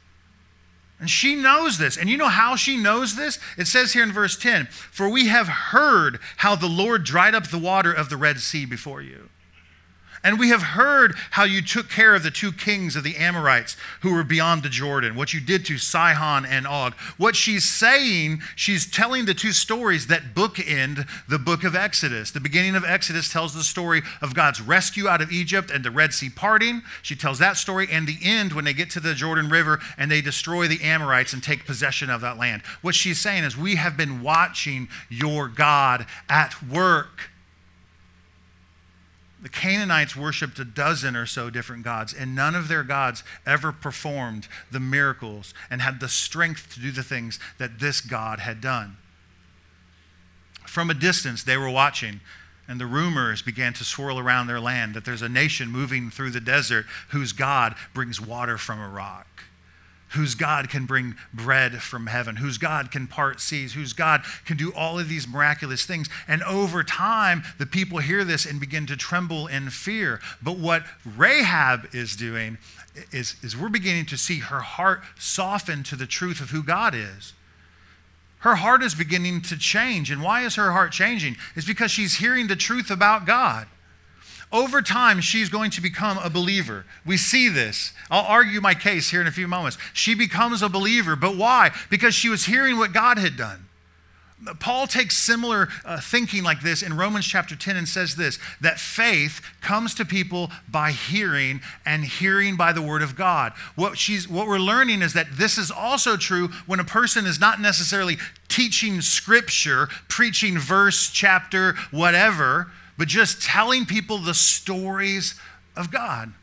And 1.00 1.10
she 1.10 1.36
knows 1.36 1.78
this. 1.78 1.96
And 1.96 2.10
you 2.10 2.18
know 2.18 2.28
how 2.28 2.56
she 2.56 2.76
knows 2.76 3.16
this? 3.16 3.40
It 3.58 3.68
says 3.68 3.94
here 3.94 4.04
in 4.04 4.12
verse 4.12 4.36
10 4.36 4.66
For 4.66 5.08
we 5.08 5.28
have 5.28 5.48
heard 5.48 6.20
how 6.38 6.56
the 6.56 6.68
Lord 6.68 7.04
dried 7.04 7.36
up 7.36 7.48
the 7.48 7.60
water 7.60 7.94
of 7.94 8.10
the 8.10 8.18
Red 8.18 8.40
Sea 8.40 8.66
before 8.66 9.02
you. 9.02 9.30
And 10.24 10.40
we 10.40 10.50
have 10.50 10.62
heard 10.62 11.16
how 11.32 11.44
you 11.44 11.62
took 11.62 11.90
care 11.90 12.16
of 12.16 12.24
the 12.24 12.32
two 12.32 12.52
kings 12.52 12.96
of 12.96 13.04
the 13.04 13.18
Amorites 13.18 13.78
who 14.02 14.14
were 14.14 14.24
beyond 14.24 14.64
the 14.64 14.70
Jordan, 14.70 15.16
what 15.16 15.34
you 15.34 15.40
did 15.40 15.66
to 15.66 15.78
Sihon 15.78 16.46
and 16.46 16.66
Og. 16.68 16.94
What 17.18 17.36
she's 17.36 17.70
saying, 17.70 18.42
she's 18.56 18.90
telling 18.90 19.26
the 19.26 19.34
two 19.34 19.52
stories 19.52 20.08
that 20.08 20.34
bookend 20.34 21.08
the 21.28 21.40
book 21.40 21.64
of 21.64 21.76
Exodus. 21.76 22.32
The 22.32 22.40
beginning 22.40 22.76
of 22.76 22.84
Exodus 22.84 23.32
tells 23.32 23.54
the 23.54 23.64
story 23.64 24.02
of 24.22 24.34
God's 24.34 24.62
rescue 24.62 25.08
out 25.08 25.22
of 25.22 25.32
Egypt 25.32 25.72
and 25.72 25.84
the 25.84 25.92
Red 25.92 26.14
Sea 26.14 26.30
parting. 26.30 26.82
She 27.02 27.16
tells 27.16 27.40
that 27.40 27.58
story, 27.58 27.88
and 27.92 28.08
the 28.08 28.18
end 28.24 28.54
when 28.54 28.66
they 28.66 28.74
get 28.74 28.90
to 28.92 29.00
the 29.00 29.14
Jordan 29.14 29.50
River 29.50 29.80
and 29.98 30.10
they 30.10 30.22
destroy 30.22 30.68
the 30.68 30.84
Amorites 30.84 31.34
and 31.34 31.44
take 31.44 31.66
possession 31.66 32.10
of 32.10 32.22
that 32.22 32.38
land. 32.38 32.64
What 32.82 32.96
she's 32.96 33.20
saying 33.20 33.44
is, 33.44 33.58
We 33.58 33.76
have 33.76 33.96
been 33.96 34.22
watching 34.22 34.90
your 35.10 35.48
God 35.48 36.06
at 36.30 36.62
work. 36.64 37.30
The 39.40 39.50
Canaanites 39.50 40.16
worshiped 40.16 40.58
a 40.58 40.66
dozen 40.66 41.16
or 41.16 41.28
so 41.28 41.50
different 41.50 41.84
gods, 41.84 42.14
and 42.14 42.34
none 42.34 42.56
of 42.56 42.68
their 42.68 42.84
gods 42.84 43.24
ever 43.46 43.72
performed 43.72 44.48
the 44.72 44.80
miracles 44.80 45.54
and 45.70 45.82
had 45.82 46.00
the 46.00 46.10
strength 46.10 46.74
to 46.74 46.80
do 46.80 46.92
the 46.92 47.04
things 47.04 47.40
that 47.60 47.80
this 47.80 48.02
God 48.02 48.40
had 48.40 48.62
done. 48.62 48.98
From 50.66 50.90
a 50.90 50.96
distance, 50.96 51.44
they 51.44 51.56
were 51.56 51.70
watching, 51.70 52.20
and 52.68 52.80
the 52.80 52.88
rumors 52.88 53.42
began 53.42 53.74
to 53.74 53.84
swirl 53.84 54.18
around 54.18 54.48
their 54.48 54.60
land 54.60 54.96
that 54.96 55.06
there's 55.06 55.22
a 55.22 55.30
nation 55.30 55.70
moving 55.70 56.10
through 56.10 56.32
the 56.32 56.42
desert 56.42 56.86
whose 57.10 57.32
God 57.32 57.76
brings 57.94 58.20
water 58.20 58.58
from 58.58 58.80
a 58.80 58.90
rock 58.90 59.28
whose 60.10 60.36
God 60.36 60.70
can 60.70 60.86
bring 60.86 61.16
bread 61.34 61.82
from 61.82 62.08
heaven, 62.08 62.38
whose 62.38 62.58
God 62.58 62.92
can 62.92 63.08
part 63.08 63.42
seas, 63.42 63.74
whose 63.74 63.94
God 63.94 64.24
can 64.46 64.58
do 64.58 64.72
all 64.74 65.00
of 65.00 65.10
these 65.10 65.28
miraculous 65.28 65.86
things. 65.86 66.10
And 66.28 66.42
over 66.44 66.84
time, 66.84 67.44
the 67.58 67.66
people 67.66 68.00
hear 68.00 68.24
this 68.24 68.46
and 68.46 68.60
begin 68.60 68.86
to 68.88 68.96
tremble 68.96 69.48
in 69.48 69.70
fear. 69.70 70.22
But 70.42 70.58
what 70.58 70.84
Rahab 71.06 71.90
is 71.94 72.16
doing 72.16 72.58
is, 73.12 73.36
is 73.44 73.58
we're 73.58 73.70
beginning 73.70 74.06
to 74.08 74.18
see 74.18 74.40
her 74.40 74.62
heart 74.62 75.02
soften 75.20 75.84
to 75.84 75.96
the 75.96 76.08
truth 76.08 76.42
of 76.42 76.52
who 76.52 76.64
God 76.64 76.96
is. 76.96 77.34
Her 78.40 78.56
heart 78.56 78.84
is 78.84 78.96
beginning 78.96 79.42
to 79.44 79.58
change. 79.58 80.12
And 80.12 80.22
why 80.22 80.46
is 80.46 80.56
her 80.56 80.72
heart 80.72 80.92
changing? 80.92 81.36
It's 81.56 81.68
because 81.68 81.92
she's 81.92 82.16
hearing 82.16 82.48
the 82.48 82.56
truth 82.56 82.90
about 82.90 83.26
God. 83.26 83.68
Over 84.52 84.82
time, 84.82 85.20
she's 85.20 85.50
going 85.50 85.72
to 85.72 85.82
become 85.82 86.18
a 86.20 86.30
believer. 86.30 86.86
We 87.06 87.18
see 87.18 87.50
this. 87.50 87.92
I'll 88.10 88.26
argue 88.26 88.62
my 88.62 88.74
case 88.74 89.10
here 89.10 89.20
in 89.20 89.28
a 89.28 89.32
few 89.32 89.48
moments. 89.48 89.78
She 89.94 90.16
becomes 90.16 90.62
a 90.62 90.70
believer, 90.70 91.18
but 91.18 91.36
why? 91.36 91.72
Because 91.90 92.16
she 92.16 92.30
was 92.30 92.46
hearing 92.46 92.78
what 92.78 92.94
God 92.94 93.18
had 93.18 93.36
done. 93.36 93.68
Paul 94.60 94.86
takes 94.86 95.18
similar 95.18 95.68
uh, 95.84 96.00
thinking 96.00 96.44
like 96.44 96.62
this 96.62 96.84
in 96.84 96.96
Romans 96.96 97.26
chapter 97.26 97.56
10 97.56 97.76
and 97.76 97.90
says 97.90 98.16
this 98.16 98.38
that 98.62 98.80
faith 98.80 99.42
comes 99.62 99.96
to 99.96 100.06
people 100.06 100.52
by 100.70 100.92
hearing 100.92 101.60
and 101.86 102.06
hearing 102.06 102.56
by 102.56 102.72
the 102.72 102.82
word 102.82 103.02
of 103.02 103.16
God. 103.16 103.54
What, 103.76 103.98
she's, 103.98 104.30
what 104.30 104.48
we're 104.48 104.60
learning 104.60 105.02
is 105.02 105.14
that 105.14 105.28
this 105.34 105.58
is 105.58 105.72
also 105.72 106.18
true 106.18 106.50
when 106.68 106.80
a 106.80 106.86
person 106.86 107.26
is 107.26 107.40
not 107.40 107.60
necessarily 107.60 108.18
teaching 108.48 109.02
scripture, 109.02 109.88
preaching 110.08 110.60
verse, 110.60 111.10
chapter, 111.10 111.74
whatever 111.90 112.72
but 112.98 113.08
just 113.08 113.42
telling 113.42 113.86
people 113.86 114.18
the 114.18 114.34
stories 114.34 115.36
of 115.76 115.92
God. 115.92 116.34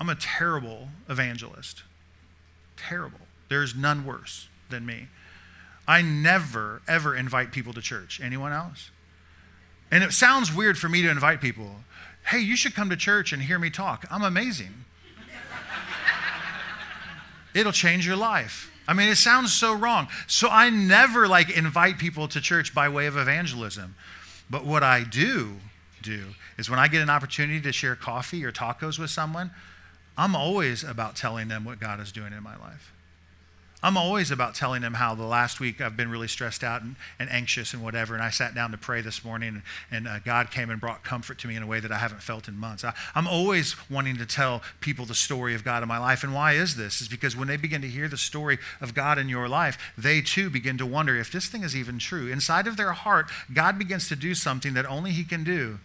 I'm 0.00 0.08
a 0.08 0.14
terrible 0.14 0.88
evangelist. 1.08 1.82
Terrible. 2.76 3.20
There's 3.48 3.74
none 3.74 4.04
worse 4.04 4.48
than 4.70 4.84
me. 4.84 5.08
I 5.86 6.02
never, 6.02 6.82
ever 6.88 7.14
invite 7.14 7.52
people 7.52 7.72
to 7.74 7.80
church. 7.80 8.20
Anyone 8.22 8.52
else? 8.52 8.90
And 9.90 10.02
it 10.02 10.12
sounds 10.12 10.52
weird 10.52 10.78
for 10.78 10.88
me 10.88 11.02
to 11.02 11.10
invite 11.10 11.40
people. 11.40 11.84
Hey, 12.26 12.40
you 12.40 12.56
should 12.56 12.74
come 12.74 12.90
to 12.90 12.96
church 12.96 13.32
and 13.32 13.42
hear 13.42 13.58
me 13.58 13.70
talk. 13.70 14.06
I'm 14.10 14.22
amazing. 14.22 14.84
It'll 17.54 17.72
change 17.72 18.06
your 18.06 18.16
life. 18.16 18.73
I 18.86 18.92
mean, 18.92 19.08
it 19.08 19.16
sounds 19.16 19.52
so 19.52 19.74
wrong. 19.74 20.08
So 20.26 20.48
I 20.48 20.70
never 20.70 21.26
like 21.26 21.56
invite 21.56 21.98
people 21.98 22.28
to 22.28 22.40
church 22.40 22.74
by 22.74 22.88
way 22.88 23.06
of 23.06 23.16
evangelism. 23.16 23.94
But 24.50 24.64
what 24.64 24.82
I 24.82 25.04
do 25.04 25.56
do 26.02 26.34
is 26.58 26.68
when 26.68 26.78
I 26.78 26.88
get 26.88 27.02
an 27.02 27.10
opportunity 27.10 27.60
to 27.62 27.72
share 27.72 27.96
coffee 27.96 28.44
or 28.44 28.52
tacos 28.52 28.98
with 28.98 29.10
someone, 29.10 29.50
I'm 30.16 30.36
always 30.36 30.84
about 30.84 31.16
telling 31.16 31.48
them 31.48 31.64
what 31.64 31.80
God 31.80 31.98
is 32.00 32.12
doing 32.12 32.32
in 32.32 32.42
my 32.42 32.56
life. 32.56 32.92
I'm 33.84 33.98
always 33.98 34.30
about 34.30 34.54
telling 34.54 34.80
them 34.80 34.94
how 34.94 35.14
the 35.14 35.26
last 35.26 35.60
week 35.60 35.78
I've 35.78 35.94
been 35.94 36.10
really 36.10 36.26
stressed 36.26 36.64
out 36.64 36.80
and, 36.80 36.96
and 37.18 37.28
anxious 37.28 37.74
and 37.74 37.82
whatever. 37.82 38.14
And 38.14 38.22
I 38.22 38.30
sat 38.30 38.54
down 38.54 38.70
to 38.70 38.78
pray 38.78 39.02
this 39.02 39.22
morning, 39.22 39.60
and, 39.90 40.06
and 40.06 40.08
uh, 40.08 40.20
God 40.20 40.50
came 40.50 40.70
and 40.70 40.80
brought 40.80 41.04
comfort 41.04 41.38
to 41.40 41.48
me 41.48 41.54
in 41.54 41.62
a 41.62 41.66
way 41.66 41.80
that 41.80 41.92
I 41.92 41.98
haven't 41.98 42.22
felt 42.22 42.48
in 42.48 42.56
months. 42.56 42.82
I, 42.82 42.94
I'm 43.14 43.26
always 43.26 43.76
wanting 43.90 44.16
to 44.16 44.24
tell 44.24 44.62
people 44.80 45.04
the 45.04 45.14
story 45.14 45.54
of 45.54 45.64
God 45.64 45.82
in 45.82 45.88
my 45.90 45.98
life. 45.98 46.24
And 46.24 46.32
why 46.32 46.54
is 46.54 46.76
this? 46.76 47.02
Is 47.02 47.08
because 47.08 47.36
when 47.36 47.46
they 47.46 47.58
begin 47.58 47.82
to 47.82 47.88
hear 47.88 48.08
the 48.08 48.16
story 48.16 48.58
of 48.80 48.94
God 48.94 49.18
in 49.18 49.28
your 49.28 49.50
life, 49.50 49.76
they 49.98 50.22
too 50.22 50.48
begin 50.48 50.78
to 50.78 50.86
wonder 50.86 51.14
if 51.18 51.30
this 51.30 51.48
thing 51.48 51.62
is 51.62 51.76
even 51.76 51.98
true. 51.98 52.32
Inside 52.32 52.66
of 52.66 52.78
their 52.78 52.92
heart, 52.92 53.26
God 53.52 53.78
begins 53.78 54.08
to 54.08 54.16
do 54.16 54.34
something 54.34 54.72
that 54.72 54.86
only 54.86 55.10
He 55.10 55.24
can 55.24 55.44
do. 55.44 55.78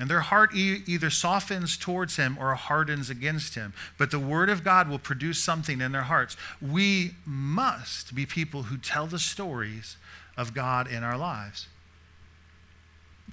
And 0.00 0.08
their 0.08 0.20
heart 0.20 0.54
e- 0.54 0.82
either 0.86 1.10
softens 1.10 1.76
towards 1.76 2.16
him 2.16 2.38
or 2.40 2.54
hardens 2.54 3.10
against 3.10 3.54
him. 3.54 3.74
But 3.98 4.10
the 4.10 4.18
word 4.18 4.48
of 4.48 4.64
God 4.64 4.88
will 4.88 4.98
produce 4.98 5.38
something 5.38 5.82
in 5.82 5.92
their 5.92 6.02
hearts. 6.02 6.38
We 6.60 7.16
must 7.26 8.14
be 8.14 8.24
people 8.24 8.64
who 8.64 8.78
tell 8.78 9.06
the 9.06 9.18
stories 9.18 9.98
of 10.38 10.54
God 10.54 10.90
in 10.90 11.04
our 11.04 11.18
lives. 11.18 11.68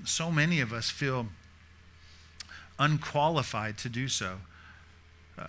So 0.03 0.30
many 0.30 0.60
of 0.60 0.73
us 0.73 0.89
feel 0.89 1.27
unqualified 2.77 3.77
to 3.77 3.89
do 3.89 4.10
so. 4.10 4.39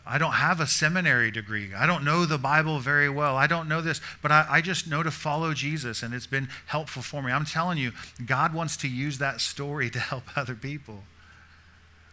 I 0.06 0.18
don't 0.18 0.32
have 0.32 0.60
a 0.60 0.66
seminary 0.66 1.30
degree. 1.30 1.72
I 1.74 1.86
don't 1.86 2.04
know 2.04 2.26
the 2.26 2.36
Bible 2.36 2.78
very 2.78 3.08
well. 3.08 3.36
I 3.36 3.46
don't 3.46 3.68
know 3.68 3.80
this, 3.80 4.00
but 4.20 4.30
I, 4.30 4.46
I, 4.48 4.60
just 4.60 4.86
know 4.86 5.02
to 5.02 5.10
follow 5.10 5.54
Jesus, 5.54 6.02
and 6.02 6.12
it's 6.12 6.26
been 6.26 6.48
helpful 6.66 7.00
for 7.00 7.22
me. 7.22 7.32
I'm 7.32 7.46
telling 7.46 7.78
you, 7.78 7.92
God 8.24 8.52
wants 8.52 8.76
to 8.78 8.88
use 8.88 9.16
that 9.18 9.40
story 9.40 9.88
to 9.90 9.98
help 9.98 10.24
other 10.36 10.54
people. 10.54 11.04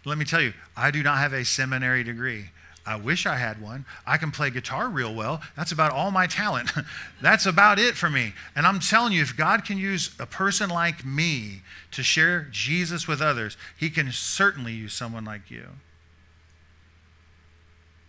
Let 0.06 0.18
me 0.18 0.24
tell 0.24 0.42
you, 0.42 0.54
I 0.78 0.92
do 0.92 1.04
not 1.04 1.18
have 1.18 1.34
a 1.34 1.44
seminary 1.44 2.04
degree. 2.04 2.50
I 2.86 2.96
wish 2.96 3.26
I 3.26 3.38
had 3.38 3.60
one. 3.60 3.84
I 4.06 4.18
can 4.18 4.30
play 4.30 4.52
guitar 4.52 4.88
real 4.88 5.14
well. 5.14 5.42
That's 5.58 5.72
about 5.72 5.92
all 5.92 6.12
my 6.12 6.28
talent. 6.28 6.72
That's 7.22 7.48
about 7.48 7.80
it 7.80 7.96
for 7.96 8.12
me. 8.12 8.34
And 8.56 8.68
I'm 8.68 8.80
telling 8.80 9.12
you, 9.12 9.24
if 9.24 9.36
God 9.36 9.66
can 9.66 9.80
use 9.80 10.12
a 10.20 10.28
person 10.28 10.70
like 10.70 11.04
me 11.04 11.64
to 11.92 12.04
share 12.04 12.48
Jesus 12.52 13.08
with 13.08 13.22
others, 13.22 13.58
He 13.76 13.90
can 13.90 14.12
certainly 14.12 14.74
use 14.74 14.94
someone 14.94 15.26
like 15.26 15.50
you 15.50 15.66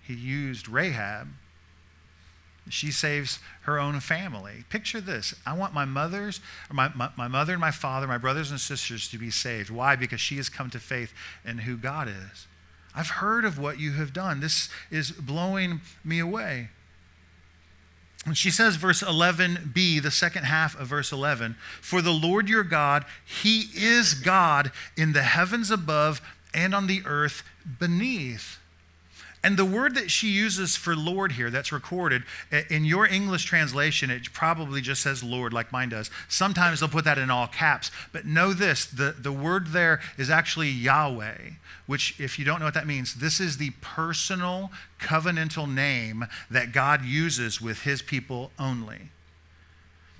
he 0.07 0.14
used 0.14 0.69
Rahab. 0.69 1.29
She 2.69 2.90
saves 2.90 3.38
her 3.62 3.79
own 3.79 4.01
family. 4.01 4.64
Picture 4.71 5.01
this. 5.01 5.35
I 5.47 5.57
want 5.57 5.73
my 5.73 5.85
mother's, 5.85 6.40
my, 6.71 6.90
my, 6.95 7.11
my, 7.16 7.29
mother 7.29 7.53
and 7.53 7.61
my 7.61 7.71
father, 7.71 8.07
my 8.07 8.19
brothers 8.19 8.51
and 8.51 8.61
sisters 8.61 9.09
to 9.09 9.19
be 9.19 9.31
saved. 9.31 9.71
Why? 9.71 9.95
Because 9.95 10.21
she 10.21 10.37
has 10.37 10.49
come 10.49 10.71
to 10.71 10.81
faith 10.81 11.12
in 11.45 11.59
who 11.59 11.77
God 11.77 12.09
is. 12.09 12.47
I've 12.95 13.11
heard 13.11 13.45
of 13.45 13.59
what 13.59 13.79
you 13.79 13.92
have 13.92 14.12
done. 14.12 14.40
This 14.40 14.69
is 14.90 15.12
blowing 15.12 15.81
me 16.05 16.19
away. 16.19 16.71
And 18.25 18.37
she 18.37 18.51
says, 18.51 18.75
verse 18.75 19.03
11b, 19.03 20.03
the 20.03 20.11
second 20.11 20.45
half 20.45 20.79
of 20.79 20.88
verse 20.88 21.12
11 21.12 21.57
For 21.81 22.03
the 22.03 22.12
Lord 22.12 22.49
your 22.49 22.64
God, 22.64 23.05
He 23.25 23.66
is 23.75 24.14
God 24.14 24.73
in 24.97 25.12
the 25.12 25.23
heavens 25.23 25.71
above 25.71 26.21
and 26.53 26.75
on 26.75 26.88
the 26.88 27.03
earth 27.07 27.45
beneath. 27.79 28.59
And 29.46 29.56
the 29.56 29.64
word 29.64 29.94
that 29.94 30.11
she 30.11 30.26
uses 30.26 30.74
for 30.74 30.96
Lord 30.96 31.30
here, 31.30 31.50
that's 31.50 31.70
recorded, 31.70 32.24
eh, 32.50 32.64
in 32.68 32.85
your 32.85 33.06
English 33.06 33.44
translation, 33.44 34.11
it 34.11 34.32
probably 34.32 34.80
just 34.80 35.00
says 35.02 35.22
Lord, 35.22 35.52
like 35.52 35.70
mine 35.70 35.90
does. 35.90 36.11
Sometimes 36.28 36.80
they'll 36.80 36.88
put 36.88 37.04
that 37.04 37.16
in 37.16 37.30
all 37.30 37.46
caps. 37.46 37.92
But 38.12 38.26
know 38.26 38.52
this 38.52 38.87
the, 38.87 39.14
the 39.16 39.30
word 39.30 39.68
there 39.68 40.00
is 40.18 40.30
actually 40.30 40.70
Yahweh, 40.70 41.50
which, 41.87 42.18
if 42.18 42.40
you 42.40 42.44
don't 42.44 42.59
know 42.59 42.64
what 42.64 42.74
that 42.74 42.88
means, 42.88 43.14
this 43.14 43.38
is 43.38 43.59
the 43.59 43.70
personal 43.80 44.72
covenantal 44.98 45.72
name 45.72 46.26
that 46.50 46.72
God 46.72 47.04
uses 47.04 47.61
with 47.61 47.82
his 47.82 48.02
people 48.02 48.50
only 48.59 49.11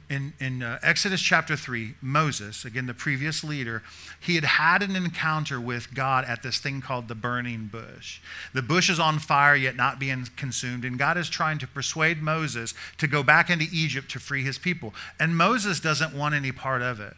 in, 0.09 0.35
in 0.39 0.63
uh, 0.63 0.79
Exodus 0.83 1.21
chapter 1.21 1.57
3, 1.57 1.95
Moses, 2.01 2.65
again, 2.65 2.87
the 2.87 2.95
previous 2.95 3.43
leader, 3.43 3.83
he 4.21 4.37
had 4.37 4.45
had 4.45 4.83
an 4.83 4.95
encounter 4.95 5.61
with 5.61 5.95
God 5.95 6.25
at 6.25 6.43
this 6.43 6.59
thing 6.59 6.81
called 6.81 7.09
the 7.09 7.15
burning 7.15 7.67
bush. 7.67 8.21
The 8.55 8.63
bush 8.63 8.89
is 8.89 9.01
on 9.01 9.19
fire, 9.19 9.57
yet 9.57 9.75
not 9.75 9.99
being 9.99 10.29
consumed, 10.37 10.85
and 10.85 10.99
God 10.99 11.17
is 11.17 11.29
trying 11.29 11.59
to 11.59 11.67
persuade 11.67 12.23
Moses 12.23 12.73
to 12.99 13.09
go 13.09 13.23
back 13.23 13.51
into 13.51 13.67
Egypt 13.73 14.11
to 14.13 14.21
free 14.21 14.45
his 14.45 14.59
people. 14.59 14.95
And 15.19 15.37
Moses 15.37 15.81
doesn't 15.81 16.15
want 16.15 16.35
any 16.35 16.53
part 16.53 16.83
of 16.83 17.01
it. 17.01 17.15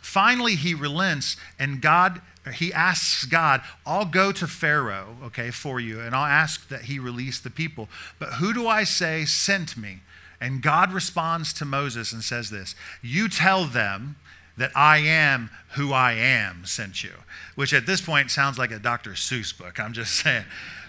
Finally, 0.00 0.56
he 0.56 0.74
relents, 0.74 1.36
and 1.58 1.80
God 1.80 2.22
he 2.54 2.72
asks 2.72 3.24
God, 3.24 3.60
I'll 3.86 4.04
go 4.04 4.32
to 4.32 4.48
Pharaoh, 4.48 5.16
okay, 5.22 5.52
for 5.52 5.78
you, 5.78 6.00
and 6.00 6.12
I'll 6.12 6.26
ask 6.26 6.68
that 6.70 6.82
he 6.82 6.98
release 6.98 7.38
the 7.38 7.50
people. 7.50 7.88
But 8.18 8.34
who 8.34 8.52
do 8.52 8.66
I 8.66 8.82
say 8.82 9.24
sent 9.24 9.76
me? 9.76 10.00
And 10.42 10.60
God 10.60 10.92
responds 10.92 11.52
to 11.54 11.64
Moses 11.64 12.12
and 12.12 12.22
says 12.22 12.50
this 12.50 12.74
You 13.00 13.28
tell 13.28 13.64
them 13.64 14.16
that 14.58 14.72
I 14.76 14.98
am 14.98 15.50
who 15.76 15.92
I 15.92 16.12
am 16.12 16.66
sent 16.66 17.04
you, 17.04 17.12
which 17.54 17.72
at 17.72 17.86
this 17.86 18.00
point 18.00 18.30
sounds 18.32 18.58
like 18.58 18.72
a 18.72 18.80
Dr. 18.80 19.12
Seuss 19.12 19.56
book. 19.56 19.78
I'm 19.78 19.92
just 19.92 20.14
saying. 20.22 20.44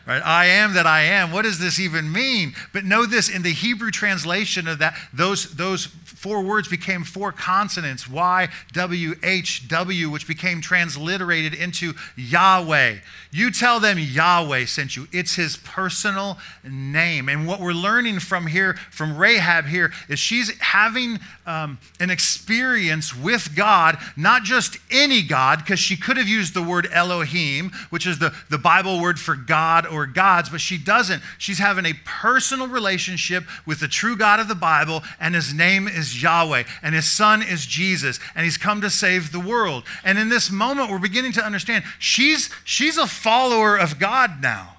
Right? 0.05 0.21
I 0.25 0.47
am 0.47 0.73
that 0.73 0.85
I 0.85 1.03
am. 1.03 1.31
What 1.31 1.43
does 1.43 1.59
this 1.59 1.79
even 1.79 2.11
mean? 2.11 2.55
But 2.73 2.83
know 2.83 3.05
this 3.05 3.29
in 3.29 3.41
the 3.41 3.53
Hebrew 3.53 3.89
translation 3.89 4.67
of 4.67 4.79
that, 4.79 4.97
those, 5.13 5.55
those 5.55 5.87
four 6.23 6.41
words 6.41 6.69
became 6.69 7.03
four 7.03 7.33
consonants 7.33 8.09
Y, 8.09 8.47
W, 8.71 9.15
H, 9.23 9.67
W, 9.67 10.09
which 10.09 10.25
became 10.25 10.61
transliterated 10.61 11.53
into 11.53 11.93
Yahweh. 12.15 12.99
You 13.31 13.51
tell 13.51 13.81
them 13.81 13.99
Yahweh 13.99 14.63
sent 14.63 14.95
you. 14.95 15.09
It's 15.11 15.35
his 15.35 15.57
personal 15.57 16.37
name. 16.63 17.27
And 17.27 17.45
what 17.45 17.59
we're 17.59 17.73
learning 17.73 18.19
from 18.19 18.47
here, 18.47 18.75
from 18.89 19.17
Rahab 19.17 19.65
here, 19.65 19.91
is 20.07 20.17
she's 20.17 20.57
having 20.61 21.19
um, 21.45 21.77
an 21.99 22.09
experience 22.09 23.15
with 23.15 23.55
God, 23.55 23.97
not 24.15 24.43
just 24.43 24.77
any 24.91 25.21
God, 25.21 25.59
because 25.59 25.79
she 25.79 25.97
could 25.97 26.17
have 26.17 26.27
used 26.27 26.53
the 26.53 26.63
word 26.63 26.87
Elohim, 26.91 27.71
which 27.89 28.07
is 28.07 28.19
the, 28.19 28.33
the 28.49 28.57
Bible 28.57 29.01
word 29.01 29.19
for 29.19 29.35
God 29.35 29.85
or 29.85 30.05
gods, 30.05 30.49
but 30.49 30.61
she 30.61 30.77
doesn't. 30.77 31.21
She's 31.37 31.59
having 31.59 31.85
a 31.85 31.93
personal 32.05 32.67
relationship 32.67 33.43
with 33.65 33.79
the 33.79 33.87
true 33.87 34.15
God 34.15 34.39
of 34.39 34.47
the 34.47 34.55
Bible, 34.55 35.03
and 35.19 35.35
his 35.35 35.53
name 35.53 35.87
is 35.87 36.21
Yahweh, 36.21 36.63
and 36.81 36.95
his 36.95 37.11
son 37.11 37.41
is 37.41 37.65
Jesus, 37.65 38.19
and 38.35 38.45
he's 38.45 38.57
come 38.57 38.81
to 38.81 38.89
save 38.89 39.31
the 39.31 39.39
world. 39.39 39.83
And 40.03 40.17
in 40.17 40.29
this 40.29 40.51
moment, 40.51 40.89
we're 40.89 40.99
beginning 40.99 41.33
to 41.33 41.45
understand 41.45 41.83
she's, 41.99 42.49
she's 42.63 42.97
a 42.97 43.07
follower 43.07 43.77
of 43.77 43.99
God 43.99 44.41
now. 44.41 44.77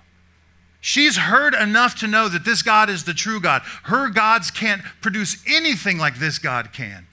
She's 0.87 1.17
heard 1.17 1.55
enough 1.55 1.95
to 2.01 2.07
know 2.07 2.29
that 2.29 2.45
this 2.45 2.61
God 2.61 2.91
is 2.91 3.05
the 3.05 3.15
true 3.15 3.41
God. 3.41 3.63
Her 3.85 4.11
gods 4.11 4.51
can't 4.51 4.83
produce 5.01 5.43
anything 5.49 5.97
like 5.97 6.19
this 6.19 6.39
God 6.39 6.75
can. 6.75 7.07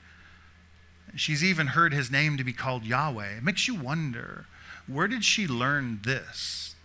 She's 1.16 1.42
even 1.42 1.68
heard 1.68 1.94
his 1.94 2.12
name 2.12 2.36
to 2.36 2.44
be 2.44 2.52
called 2.52 2.84
Yahweh. 2.84 3.38
It 3.38 3.44
makes 3.44 3.70
you 3.70 3.76
wonder 3.76 4.46
where 4.88 5.08
did 5.08 5.24
she 5.24 5.48
learn 5.48 6.02
this? 6.04 6.76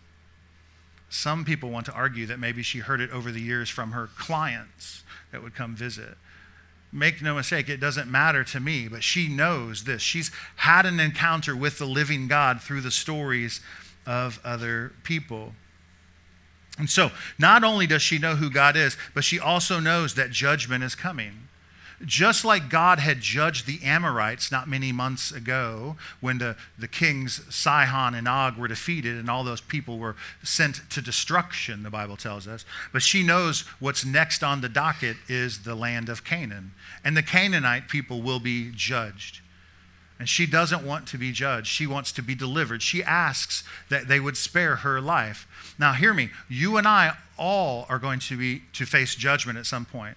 Some 1.09 1.45
people 1.45 1.71
want 1.71 1.87
to 1.87 1.93
argue 1.93 2.25
that 2.27 2.39
maybe 2.39 2.63
she 2.63 2.79
heard 2.79 3.01
it 3.01 3.11
over 3.11 3.33
the 3.33 3.41
years 3.41 3.69
from 3.69 3.91
her 3.91 4.09
clients 4.17 5.03
that 5.33 5.43
would 5.43 5.57
come 5.57 5.75
visit. 5.75 6.17
Make 6.93 7.21
no 7.21 7.35
mistake, 7.35 7.69
it 7.69 7.81
doesn't 7.81 8.09
matter 8.09 8.45
to 8.45 8.61
me, 8.61 8.87
but 8.87 9.03
she 9.03 9.27
knows 9.27 9.83
this. 9.83 10.03
She's 10.03 10.31
had 10.55 10.87
an 10.87 11.01
encounter 11.01 11.57
with 11.57 11.79
the 11.79 11.85
living 11.85 12.29
God 12.29 12.63
through 12.63 12.83
the 12.83 12.93
stories 12.93 13.61
of 14.07 14.39
other 14.45 14.93
people. 15.03 15.55
And 16.79 16.91
so, 16.91 17.11
not 17.39 17.65
only 17.65 17.87
does 17.87 18.03
she 18.03 18.19
know 18.19 18.37
who 18.37 18.51
God 18.51 18.77
is, 18.77 18.97
but 19.15 19.25
she 19.25 19.41
also 19.41 19.81
knows 19.81 20.15
that 20.15 20.31
judgment 20.31 20.85
is 20.85 20.95
coming. 20.95 21.47
Just 22.05 22.45
like 22.45 22.69
God 22.69 22.99
had 22.99 23.23
judged 23.23 23.67
the 23.67 23.83
Amorites 23.83 24.53
not 24.53 24.69
many 24.69 24.93
months 24.93 25.33
ago 25.33 25.97
when 26.21 26.37
the, 26.37 26.55
the 26.79 26.89
kings 26.89 27.43
Sihon 27.49 28.15
and 28.15 28.29
Og 28.29 28.59
were 28.59 28.69
defeated 28.69 29.17
and 29.17 29.31
all 29.31 29.45
those 29.45 29.63
people 29.63 29.99
were 29.99 30.15
sent 30.43 30.91
to 30.91 31.01
destruction, 31.01 31.83
the 31.83 31.91
Bible 31.91 32.19
tells 32.19 32.47
us. 32.47 32.67
But 32.93 33.01
she 33.01 33.23
knows 33.23 33.63
what's 33.81 34.05
next 34.05 34.45
on 34.45 34.61
the 34.61 34.69
docket 34.69 35.17
is 35.27 35.61
the 35.61 35.75
land 35.75 36.11
of 36.11 36.23
Canaan. 36.23 36.73
And 37.03 37.17
the 37.17 37.23
Canaanite 37.23 37.89
people 37.89 38.21
will 38.21 38.41
be 38.41 38.71
judged. 38.75 39.41
And 40.19 40.29
she 40.29 40.47
doesn't 40.47 40.83
want 40.83 41.07
to 41.09 41.19
be 41.19 41.31
judged. 41.31 41.67
She 41.67 41.87
wants 41.87 42.11
to 42.13 42.23
be 42.23 42.35
delivered. 42.35 42.83
She 42.83 43.03
asks 43.03 43.65
that 43.91 44.09
they 44.09 44.19
would 44.19 44.37
spare 44.37 44.77
her 44.77 45.01
life. 45.01 45.47
Now, 45.79 45.93
hear 45.93 46.15
me. 46.15 46.31
You 46.49 46.79
and 46.79 46.89
I 46.89 47.17
all 47.37 47.87
are 47.89 47.99
going 47.99 48.21
to 48.21 48.37
be 48.37 48.63
to 48.73 48.87
face 48.87 49.15
judgment 49.15 49.59
at 49.59 49.67
some 49.67 49.85
point. 49.85 50.17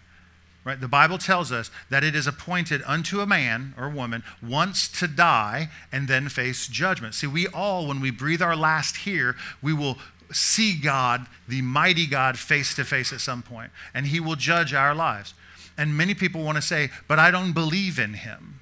Right? 0.63 0.79
The 0.79 0.88
Bible 0.88 1.17
tells 1.17 1.51
us 1.51 1.71
that 1.89 2.03
it 2.03 2.15
is 2.15 2.27
appointed 2.27 2.81
unto 2.85 3.21
a 3.21 3.25
man 3.25 3.73
or 3.77 3.89
woman 3.89 4.23
once 4.41 4.88
to 4.99 5.07
die 5.07 5.69
and 5.91 6.07
then 6.07 6.29
face 6.29 6.67
judgment. 6.67 7.15
See, 7.15 7.27
we 7.27 7.47
all, 7.47 7.88
when 7.88 7.99
we 8.01 8.12
breathe 8.12 8.41
our 8.41 8.55
last 8.55 8.97
here, 8.97 9.35
we 9.62 9.73
will 9.73 9.97
see 10.31 10.79
God, 10.79 11.27
the 11.47 11.62
mighty 11.62 12.05
God, 12.05 12.38
face 12.38 12.75
to 12.75 12.85
face 12.85 13.12
at 13.12 13.21
some 13.21 13.41
point, 13.41 13.71
and 13.93 14.07
He 14.07 14.19
will 14.19 14.35
judge 14.35 14.73
our 14.73 14.93
lives. 14.93 15.33
And 15.77 15.97
many 15.97 16.13
people 16.13 16.43
want 16.43 16.57
to 16.57 16.62
say, 16.62 16.89
but 17.07 17.19
I 17.19 17.31
don't 17.31 17.53
believe 17.53 17.97
in 17.97 18.13
Him. 18.13 18.59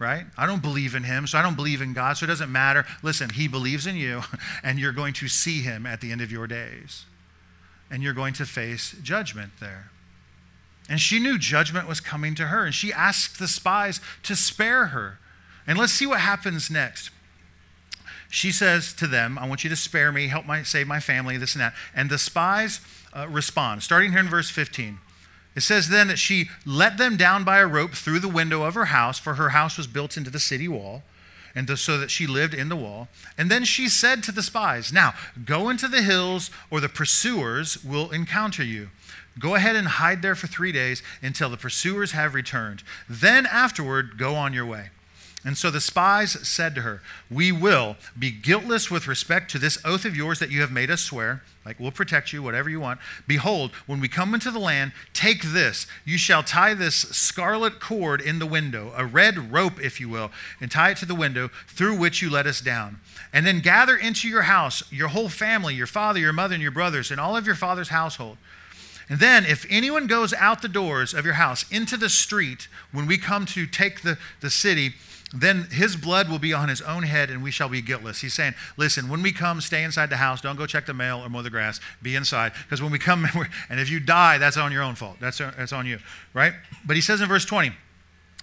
Right? 0.00 0.24
I 0.36 0.46
don't 0.46 0.62
believe 0.62 0.94
in 0.94 1.04
him, 1.04 1.26
so 1.26 1.38
I 1.38 1.42
don't 1.42 1.54
believe 1.54 1.82
in 1.82 1.92
God, 1.92 2.16
so 2.16 2.24
it 2.24 2.28
doesn't 2.28 2.50
matter. 2.50 2.86
Listen, 3.02 3.30
he 3.30 3.46
believes 3.46 3.86
in 3.86 3.96
you, 3.96 4.22
and 4.64 4.80
you're 4.80 4.92
going 4.92 5.12
to 5.14 5.28
see 5.28 5.60
him 5.60 5.86
at 5.86 6.00
the 6.00 6.10
end 6.10 6.22
of 6.22 6.32
your 6.32 6.48
days. 6.48 7.04
And 7.90 8.02
you're 8.02 8.14
going 8.14 8.32
to 8.34 8.46
face 8.46 8.96
judgment 9.02 9.52
there. 9.60 9.90
And 10.88 11.00
she 11.00 11.20
knew 11.20 11.38
judgment 11.38 11.86
was 11.86 12.00
coming 12.00 12.34
to 12.36 12.46
her, 12.46 12.64
and 12.64 12.74
she 12.74 12.92
asked 12.92 13.38
the 13.38 13.46
spies 13.46 14.00
to 14.22 14.34
spare 14.34 14.86
her. 14.86 15.18
And 15.66 15.78
let's 15.78 15.92
see 15.92 16.06
what 16.06 16.20
happens 16.20 16.70
next. 16.70 17.10
She 18.30 18.52
says 18.52 18.94
to 18.94 19.06
them, 19.06 19.38
I 19.38 19.46
want 19.46 19.64
you 19.64 19.70
to 19.70 19.76
spare 19.76 20.12
me, 20.12 20.28
help 20.28 20.46
my, 20.46 20.62
save 20.62 20.86
my 20.86 21.00
family, 21.00 21.36
this 21.36 21.54
and 21.54 21.60
that. 21.60 21.74
And 21.94 22.08
the 22.08 22.18
spies 22.18 22.80
uh, 23.14 23.28
respond, 23.28 23.82
starting 23.82 24.12
here 24.12 24.20
in 24.20 24.28
verse 24.28 24.48
15. 24.48 24.98
It 25.56 25.62
says 25.62 25.88
then 25.88 26.08
that 26.08 26.18
she 26.18 26.48
let 26.64 26.96
them 26.96 27.16
down 27.16 27.44
by 27.44 27.58
a 27.58 27.66
rope 27.66 27.92
through 27.92 28.20
the 28.20 28.28
window 28.28 28.62
of 28.62 28.74
her 28.74 28.86
house, 28.86 29.18
for 29.18 29.34
her 29.34 29.50
house 29.50 29.76
was 29.76 29.86
built 29.86 30.16
into 30.16 30.30
the 30.30 30.38
city 30.38 30.68
wall, 30.68 31.02
and 31.54 31.78
so 31.78 31.98
that 31.98 32.10
she 32.10 32.26
lived 32.26 32.54
in 32.54 32.68
the 32.68 32.76
wall. 32.76 33.08
And 33.36 33.50
then 33.50 33.64
she 33.64 33.88
said 33.88 34.22
to 34.22 34.32
the 34.32 34.42
spies, 34.42 34.92
Now 34.92 35.14
go 35.44 35.68
into 35.68 35.88
the 35.88 36.02
hills, 36.02 36.50
or 36.70 36.80
the 36.80 36.88
pursuers 36.88 37.82
will 37.84 38.10
encounter 38.10 38.62
you. 38.62 38.90
Go 39.38 39.54
ahead 39.54 39.76
and 39.76 39.88
hide 39.88 40.22
there 40.22 40.34
for 40.34 40.46
three 40.46 40.72
days 40.72 41.02
until 41.22 41.48
the 41.48 41.56
pursuers 41.56 42.12
have 42.12 42.34
returned. 42.34 42.82
Then 43.08 43.46
afterward, 43.46 44.18
go 44.18 44.34
on 44.34 44.52
your 44.52 44.66
way. 44.66 44.90
And 45.44 45.56
so 45.56 45.70
the 45.70 45.80
spies 45.80 46.32
said 46.46 46.74
to 46.74 46.82
her, 46.82 47.02
We 47.30 47.50
will 47.50 47.96
be 48.18 48.30
guiltless 48.30 48.90
with 48.90 49.08
respect 49.08 49.50
to 49.52 49.58
this 49.58 49.78
oath 49.84 50.04
of 50.04 50.16
yours 50.16 50.38
that 50.38 50.50
you 50.50 50.60
have 50.60 50.70
made 50.70 50.90
us 50.90 51.00
swear. 51.00 51.42
Like, 51.64 51.78
we'll 51.78 51.90
protect 51.90 52.32
you, 52.32 52.42
whatever 52.42 52.70
you 52.70 52.80
want. 52.80 53.00
Behold, 53.26 53.72
when 53.86 54.00
we 54.00 54.08
come 54.08 54.32
into 54.32 54.50
the 54.50 54.58
land, 54.58 54.92
take 55.12 55.42
this. 55.42 55.86
You 56.06 56.16
shall 56.16 56.42
tie 56.42 56.72
this 56.72 56.94
scarlet 56.94 57.80
cord 57.80 58.22
in 58.22 58.38
the 58.38 58.46
window, 58.46 58.94
a 58.96 59.04
red 59.04 59.52
rope, 59.52 59.78
if 59.78 60.00
you 60.00 60.08
will, 60.08 60.30
and 60.58 60.70
tie 60.70 60.90
it 60.90 60.96
to 60.98 61.06
the 61.06 61.14
window 61.14 61.50
through 61.68 61.98
which 61.98 62.22
you 62.22 62.30
let 62.30 62.46
us 62.46 62.62
down. 62.62 63.00
And 63.30 63.46
then 63.46 63.60
gather 63.60 63.94
into 63.94 64.26
your 64.26 64.42
house 64.42 64.82
your 64.90 65.08
whole 65.08 65.28
family, 65.28 65.74
your 65.74 65.86
father, 65.86 66.18
your 66.18 66.32
mother, 66.32 66.54
and 66.54 66.62
your 66.62 66.72
brothers, 66.72 67.10
and 67.10 67.20
all 67.20 67.36
of 67.36 67.46
your 67.46 67.54
father's 67.54 67.90
household. 67.90 68.38
And 69.10 69.18
then, 69.18 69.44
if 69.44 69.66
anyone 69.68 70.06
goes 70.06 70.32
out 70.32 70.62
the 70.62 70.68
doors 70.68 71.12
of 71.12 71.24
your 71.24 71.34
house 71.34 71.70
into 71.70 71.96
the 71.96 72.08
street 72.08 72.68
when 72.92 73.06
we 73.06 73.18
come 73.18 73.44
to 73.46 73.66
take 73.66 74.02
the, 74.02 74.16
the 74.40 74.50
city, 74.50 74.94
then 75.32 75.68
his 75.70 75.94
blood 75.94 76.28
will 76.28 76.40
be 76.40 76.52
on 76.52 76.68
his 76.68 76.82
own 76.82 77.04
head 77.04 77.30
and 77.30 77.42
we 77.42 77.52
shall 77.52 77.68
be 77.68 77.80
guiltless. 77.80 78.20
He's 78.20 78.34
saying, 78.34 78.54
listen, 78.76 79.08
when 79.08 79.22
we 79.22 79.30
come, 79.30 79.60
stay 79.60 79.84
inside 79.84 80.10
the 80.10 80.16
house. 80.16 80.40
Don't 80.40 80.56
go 80.56 80.66
check 80.66 80.86
the 80.86 80.94
mail 80.94 81.20
or 81.20 81.28
mow 81.28 81.42
the 81.42 81.50
grass. 81.50 81.78
Be 82.02 82.16
inside. 82.16 82.52
Because 82.64 82.82
when 82.82 82.90
we 82.90 82.98
come, 82.98 83.26
and 83.70 83.78
if 83.78 83.88
you 83.90 84.00
die, 84.00 84.38
that's 84.38 84.56
on 84.56 84.72
your 84.72 84.82
own 84.82 84.96
fault. 84.96 85.18
That's, 85.20 85.38
that's 85.38 85.72
on 85.72 85.86
you, 85.86 85.98
right? 86.34 86.54
But 86.84 86.96
he 86.96 87.02
says 87.02 87.20
in 87.20 87.28
verse 87.28 87.44
20, 87.44 87.72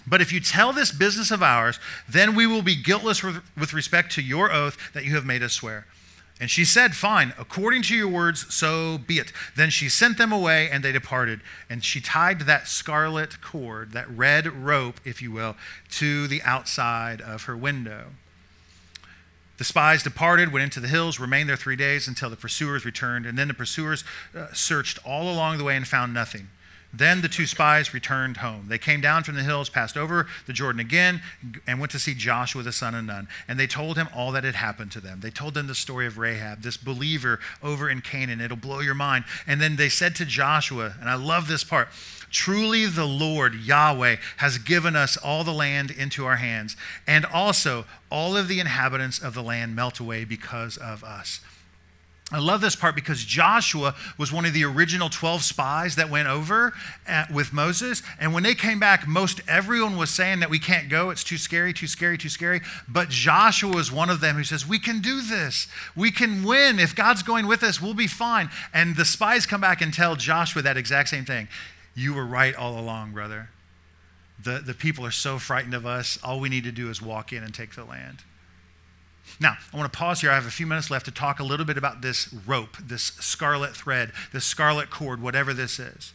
but 0.10 0.21
if 0.21 0.32
you 0.32 0.39
tell 0.39 0.71
this 0.71 0.91
business 0.93 1.32
of 1.32 1.43
ours, 1.43 1.80
then 2.08 2.36
we 2.36 2.47
will 2.47 2.62
be 2.62 2.82
guiltless 2.82 3.21
with 3.21 3.73
respect 3.73 4.13
to 4.13 4.21
your 4.21 4.52
oath 4.52 4.78
that 4.93 5.04
you 5.04 5.15
have 5.15 5.26
made 5.26 5.43
us 5.43 5.52
swear. 5.52 5.86
And 6.39 6.52
she 6.52 6.65
said, 6.65 6.95
Fine, 6.95 7.34
according 7.39 7.82
to 7.84 7.95
your 7.95 8.08
words, 8.08 8.54
so 8.54 9.00
be 9.00 9.17
it. 9.17 9.34
Then 9.56 9.71
she 9.71 9.89
sent 9.89 10.17
them 10.17 10.32
away, 10.32 10.69
and 10.69 10.84
they 10.84 10.91
departed. 10.91 11.41
And 11.69 11.84
she 11.84 12.00
tied 12.00 12.41
that 12.41 12.67
scarlet 12.67 13.41
cord, 13.41 13.91
that 13.93 14.10
red 14.10 14.45
rope, 14.45 15.00
if 15.04 15.21
you 15.21 15.32
will, 15.32 15.56
to 15.91 16.28
the 16.28 16.43
outside 16.43 17.21
of 17.21 17.43
her 17.43 17.58
window. 17.58 18.12
The 19.58 19.63
spies 19.63 20.04
departed, 20.04 20.54
went 20.54 20.63
into 20.63 20.80
the 20.80 20.88
hills, 20.88 21.19
remained 21.19 21.50
there 21.50 21.56
three 21.56 21.76
days 21.76 22.08
until 22.08 22.30
the 22.30 22.36
pursuers 22.36 22.86
returned. 22.86 23.26
And 23.26 23.38
then 23.38 23.47
the 23.47 23.56
pursuers 23.56 24.04
uh, 24.36 24.54
searched 24.54 25.00
all 25.04 25.32
along 25.34 25.58
the 25.58 25.63
way 25.63 25.76
and 25.76 25.88
found 25.88 26.13
nothing. 26.13 26.50
Then 26.97 27.21
the 27.21 27.29
two 27.29 27.45
spies 27.45 27.93
returned 27.93 28.38
home. 28.38 28.65
They 28.69 28.79
came 28.79 29.01
down 29.01 29.23
from 29.23 29.36
the 29.36 29.43
hills, 29.43 29.69
passed 29.69 29.95
over 29.95 30.25
the 30.47 30.53
Jordan 30.53 30.79
again, 30.79 31.21
and 31.67 31.79
went 31.79 31.91
to 31.91 31.99
see 31.99 32.15
Joshua 32.15 32.63
the 32.63 32.71
son 32.71 32.95
of 32.95 33.05
Nun. 33.05 33.27
And 33.47 33.60
they 33.60 33.67
told 33.67 33.97
him 33.97 34.10
all 34.15 34.31
that 34.31 34.43
had 34.43 34.55
happened 34.55 34.91
to 34.93 34.99
them. 34.99 35.19
They 35.19 35.29
told 35.29 35.53
them 35.53 35.67
the 35.67 35.75
story 35.75 36.07
of 36.07 36.17
Rahab, 36.17 36.63
this 36.63 36.77
believer 36.77 37.39
over 37.62 37.88
in 37.88 38.01
Canaan. 38.01 38.41
It'll 38.41 38.57
blow 38.57 38.79
your 38.79 38.95
mind. 38.95 39.25
And 39.45 39.62
then 39.62 39.75
they 39.75 39.89
said 39.89 40.15
to 40.15 40.25
Joshua, 40.25 40.95
and 40.99 41.10
I 41.10 41.15
love 41.15 41.47
this 41.47 41.63
part 41.63 41.89
Truly 42.29 42.86
the 42.88 43.05
Lord, 43.05 43.55
Yahweh, 43.55 44.17
has 44.38 44.57
given 44.57 44.95
us 44.95 45.15
all 45.17 45.43
the 45.43 45.53
land 45.53 45.91
into 45.91 46.25
our 46.25 46.36
hands, 46.36 46.75
and 47.05 47.25
also 47.25 47.86
all 48.12 48.36
of 48.36 48.47
the 48.47 48.60
inhabitants 48.60 49.19
of 49.19 49.33
the 49.33 49.43
land 49.43 49.75
melt 49.75 49.99
away 49.99 50.25
because 50.25 50.77
of 50.77 51.03
us. 51.03 51.39
I 52.29 52.39
love 52.39 52.59
this 52.59 52.75
part 52.75 52.93
because 52.93 53.23
Joshua 53.23 53.95
was 54.17 54.33
one 54.33 54.45
of 54.45 54.53
the 54.53 54.65
original 54.65 55.07
12 55.07 55.43
spies 55.43 55.95
that 55.95 56.09
went 56.09 56.27
over 56.27 56.73
at, 57.07 57.31
with 57.31 57.53
Moses. 57.53 58.03
And 58.19 58.33
when 58.33 58.43
they 58.43 58.53
came 58.53 58.81
back, 58.81 59.07
most 59.07 59.39
everyone 59.47 59.95
was 59.95 60.09
saying 60.09 60.41
that 60.41 60.49
we 60.49 60.59
can't 60.59 60.89
go. 60.89 61.09
It's 61.09 61.23
too 61.23 61.37
scary, 61.37 61.71
too 61.71 61.87
scary, 61.87 62.17
too 62.17 62.27
scary. 62.27 62.59
But 62.85 63.07
Joshua 63.07 63.73
was 63.73 63.93
one 63.93 64.09
of 64.09 64.19
them 64.19 64.35
who 64.35 64.43
says, 64.43 64.67
We 64.67 64.77
can 64.77 64.99
do 64.99 65.21
this. 65.21 65.67
We 65.95 66.11
can 66.11 66.43
win. 66.43 66.79
If 66.79 66.93
God's 66.93 67.23
going 67.23 67.47
with 67.47 67.63
us, 67.63 67.81
we'll 67.81 67.93
be 67.93 68.07
fine. 68.07 68.49
And 68.73 68.97
the 68.97 69.05
spies 69.05 69.45
come 69.45 69.61
back 69.61 69.81
and 69.81 69.93
tell 69.93 70.17
Joshua 70.17 70.61
that 70.63 70.75
exact 70.75 71.07
same 71.07 71.23
thing. 71.23 71.47
You 71.95 72.13
were 72.13 72.25
right 72.25 72.53
all 72.53 72.77
along, 72.77 73.13
brother. 73.13 73.51
The, 74.43 74.59
the 74.59 74.73
people 74.73 75.05
are 75.05 75.11
so 75.11 75.39
frightened 75.39 75.73
of 75.73 75.85
us. 75.85 76.19
All 76.21 76.41
we 76.41 76.49
need 76.49 76.65
to 76.65 76.73
do 76.73 76.89
is 76.89 77.01
walk 77.01 77.31
in 77.31 77.41
and 77.41 77.53
take 77.53 77.75
the 77.75 77.85
land. 77.85 78.23
Now, 79.39 79.57
I 79.73 79.77
want 79.77 79.91
to 79.91 79.97
pause 79.97 80.21
here. 80.21 80.31
I 80.31 80.35
have 80.35 80.45
a 80.45 80.51
few 80.51 80.65
minutes 80.65 80.89
left 80.89 81.05
to 81.05 81.11
talk 81.11 81.39
a 81.39 81.43
little 81.43 81.65
bit 81.65 81.77
about 81.77 82.01
this 82.01 82.33
rope, 82.45 82.77
this 82.77 83.03
scarlet 83.03 83.75
thread, 83.75 84.11
this 84.33 84.45
scarlet 84.45 84.89
cord, 84.89 85.21
whatever 85.21 85.53
this 85.53 85.79
is. 85.79 86.13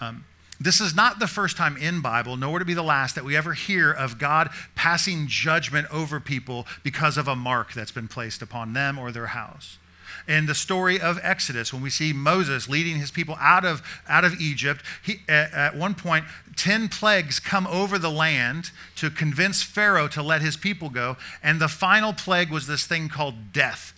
Um, 0.00 0.24
this 0.58 0.80
is 0.80 0.94
not 0.94 1.18
the 1.18 1.26
first 1.26 1.56
time 1.56 1.76
in 1.76 2.00
Bible, 2.00 2.36
nor 2.36 2.58
to 2.58 2.64
be 2.64 2.74
the 2.74 2.82
last, 2.82 3.14
that 3.14 3.24
we 3.24 3.36
ever 3.36 3.52
hear 3.52 3.92
of 3.92 4.18
God 4.18 4.48
passing 4.74 5.26
judgment 5.26 5.86
over 5.92 6.18
people 6.18 6.66
because 6.82 7.18
of 7.18 7.28
a 7.28 7.36
mark 7.36 7.74
that's 7.74 7.92
been 7.92 8.08
placed 8.08 8.40
upon 8.40 8.72
them 8.72 8.98
or 8.98 9.12
their 9.12 9.28
house 9.28 9.78
in 10.28 10.46
the 10.46 10.54
story 10.54 11.00
of 11.00 11.18
Exodus, 11.22 11.72
when 11.72 11.82
we 11.82 11.90
see 11.90 12.12
Moses 12.12 12.68
leading 12.68 12.96
his 12.96 13.10
people 13.10 13.36
out 13.40 13.64
of, 13.64 13.82
out 14.08 14.24
of 14.24 14.40
Egypt, 14.40 14.82
he, 15.02 15.20
at, 15.28 15.52
at 15.52 15.76
one 15.76 15.94
point, 15.94 16.24
10 16.56 16.88
plagues 16.88 17.38
come 17.38 17.66
over 17.66 17.98
the 17.98 18.10
land 18.10 18.70
to 18.96 19.10
convince 19.10 19.62
Pharaoh 19.62 20.08
to 20.08 20.22
let 20.22 20.42
his 20.42 20.56
people 20.56 20.88
go. 20.88 21.16
And 21.42 21.60
the 21.60 21.68
final 21.68 22.12
plague 22.12 22.50
was 22.50 22.66
this 22.66 22.86
thing 22.86 23.08
called 23.08 23.52
death. 23.52 23.92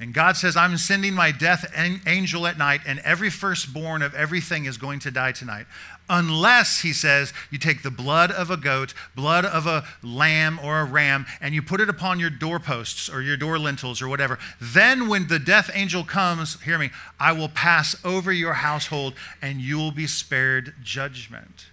And 0.00 0.12
God 0.12 0.36
says, 0.36 0.56
I'm 0.56 0.78
sending 0.78 1.14
my 1.14 1.30
death 1.30 1.70
angel 2.06 2.46
at 2.48 2.58
night, 2.58 2.80
and 2.84 2.98
every 3.00 3.30
firstborn 3.30 4.02
of 4.02 4.14
everything 4.16 4.64
is 4.64 4.76
going 4.76 4.98
to 5.00 5.12
die 5.12 5.30
tonight 5.30 5.66
unless, 6.08 6.80
he 6.80 6.92
says, 6.92 7.32
you 7.50 7.58
take 7.58 7.82
the 7.82 7.90
blood 7.90 8.30
of 8.30 8.50
a 8.50 8.56
goat, 8.56 8.94
blood 9.14 9.44
of 9.44 9.66
a 9.66 9.84
lamb 10.02 10.58
or 10.62 10.80
a 10.80 10.84
ram, 10.84 11.26
and 11.40 11.54
you 11.54 11.62
put 11.62 11.80
it 11.80 11.88
upon 11.88 12.20
your 12.20 12.30
doorposts 12.30 13.08
or 13.08 13.22
your 13.22 13.36
door 13.36 13.58
lintels 13.58 14.02
or 14.02 14.08
whatever. 14.08 14.38
Then, 14.60 15.08
when 15.08 15.28
the 15.28 15.38
death 15.38 15.70
angel 15.74 16.04
comes, 16.04 16.60
hear 16.62 16.78
me, 16.78 16.90
I 17.18 17.32
will 17.32 17.48
pass 17.48 17.96
over 18.04 18.32
your 18.32 18.54
household 18.54 19.14
and 19.40 19.60
you 19.60 19.76
will 19.78 19.92
be 19.92 20.06
spared 20.06 20.74
judgment. 20.82 21.66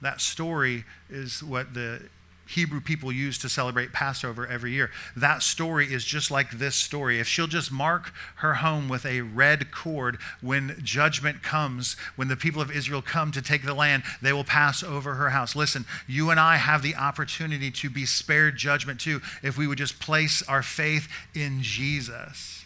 That 0.00 0.20
story 0.20 0.84
is 1.08 1.42
what 1.42 1.74
the 1.74 2.08
Hebrew 2.50 2.80
people 2.80 3.12
use 3.12 3.38
to 3.38 3.48
celebrate 3.48 3.92
Passover 3.92 4.44
every 4.44 4.72
year. 4.72 4.90
That 5.14 5.42
story 5.42 5.92
is 5.92 6.04
just 6.04 6.32
like 6.32 6.50
this 6.50 6.74
story. 6.74 7.20
If 7.20 7.28
she'll 7.28 7.46
just 7.46 7.70
mark 7.70 8.12
her 8.36 8.54
home 8.54 8.88
with 8.88 9.06
a 9.06 9.20
red 9.20 9.70
cord 9.70 10.18
when 10.40 10.76
judgment 10.82 11.44
comes, 11.44 11.94
when 12.16 12.26
the 12.26 12.36
people 12.36 12.60
of 12.60 12.70
Israel 12.70 13.02
come 13.02 13.30
to 13.32 13.40
take 13.40 13.64
the 13.64 13.74
land, 13.74 14.02
they 14.20 14.32
will 14.32 14.42
pass 14.42 14.82
over 14.82 15.14
her 15.14 15.30
house. 15.30 15.54
Listen, 15.54 15.84
you 16.08 16.30
and 16.30 16.40
I 16.40 16.56
have 16.56 16.82
the 16.82 16.96
opportunity 16.96 17.70
to 17.70 17.88
be 17.88 18.04
spared 18.04 18.56
judgment 18.56 19.00
too 19.00 19.20
if 19.44 19.56
we 19.56 19.68
would 19.68 19.78
just 19.78 20.00
place 20.00 20.42
our 20.48 20.62
faith 20.62 21.08
in 21.34 21.62
Jesus. 21.62 22.59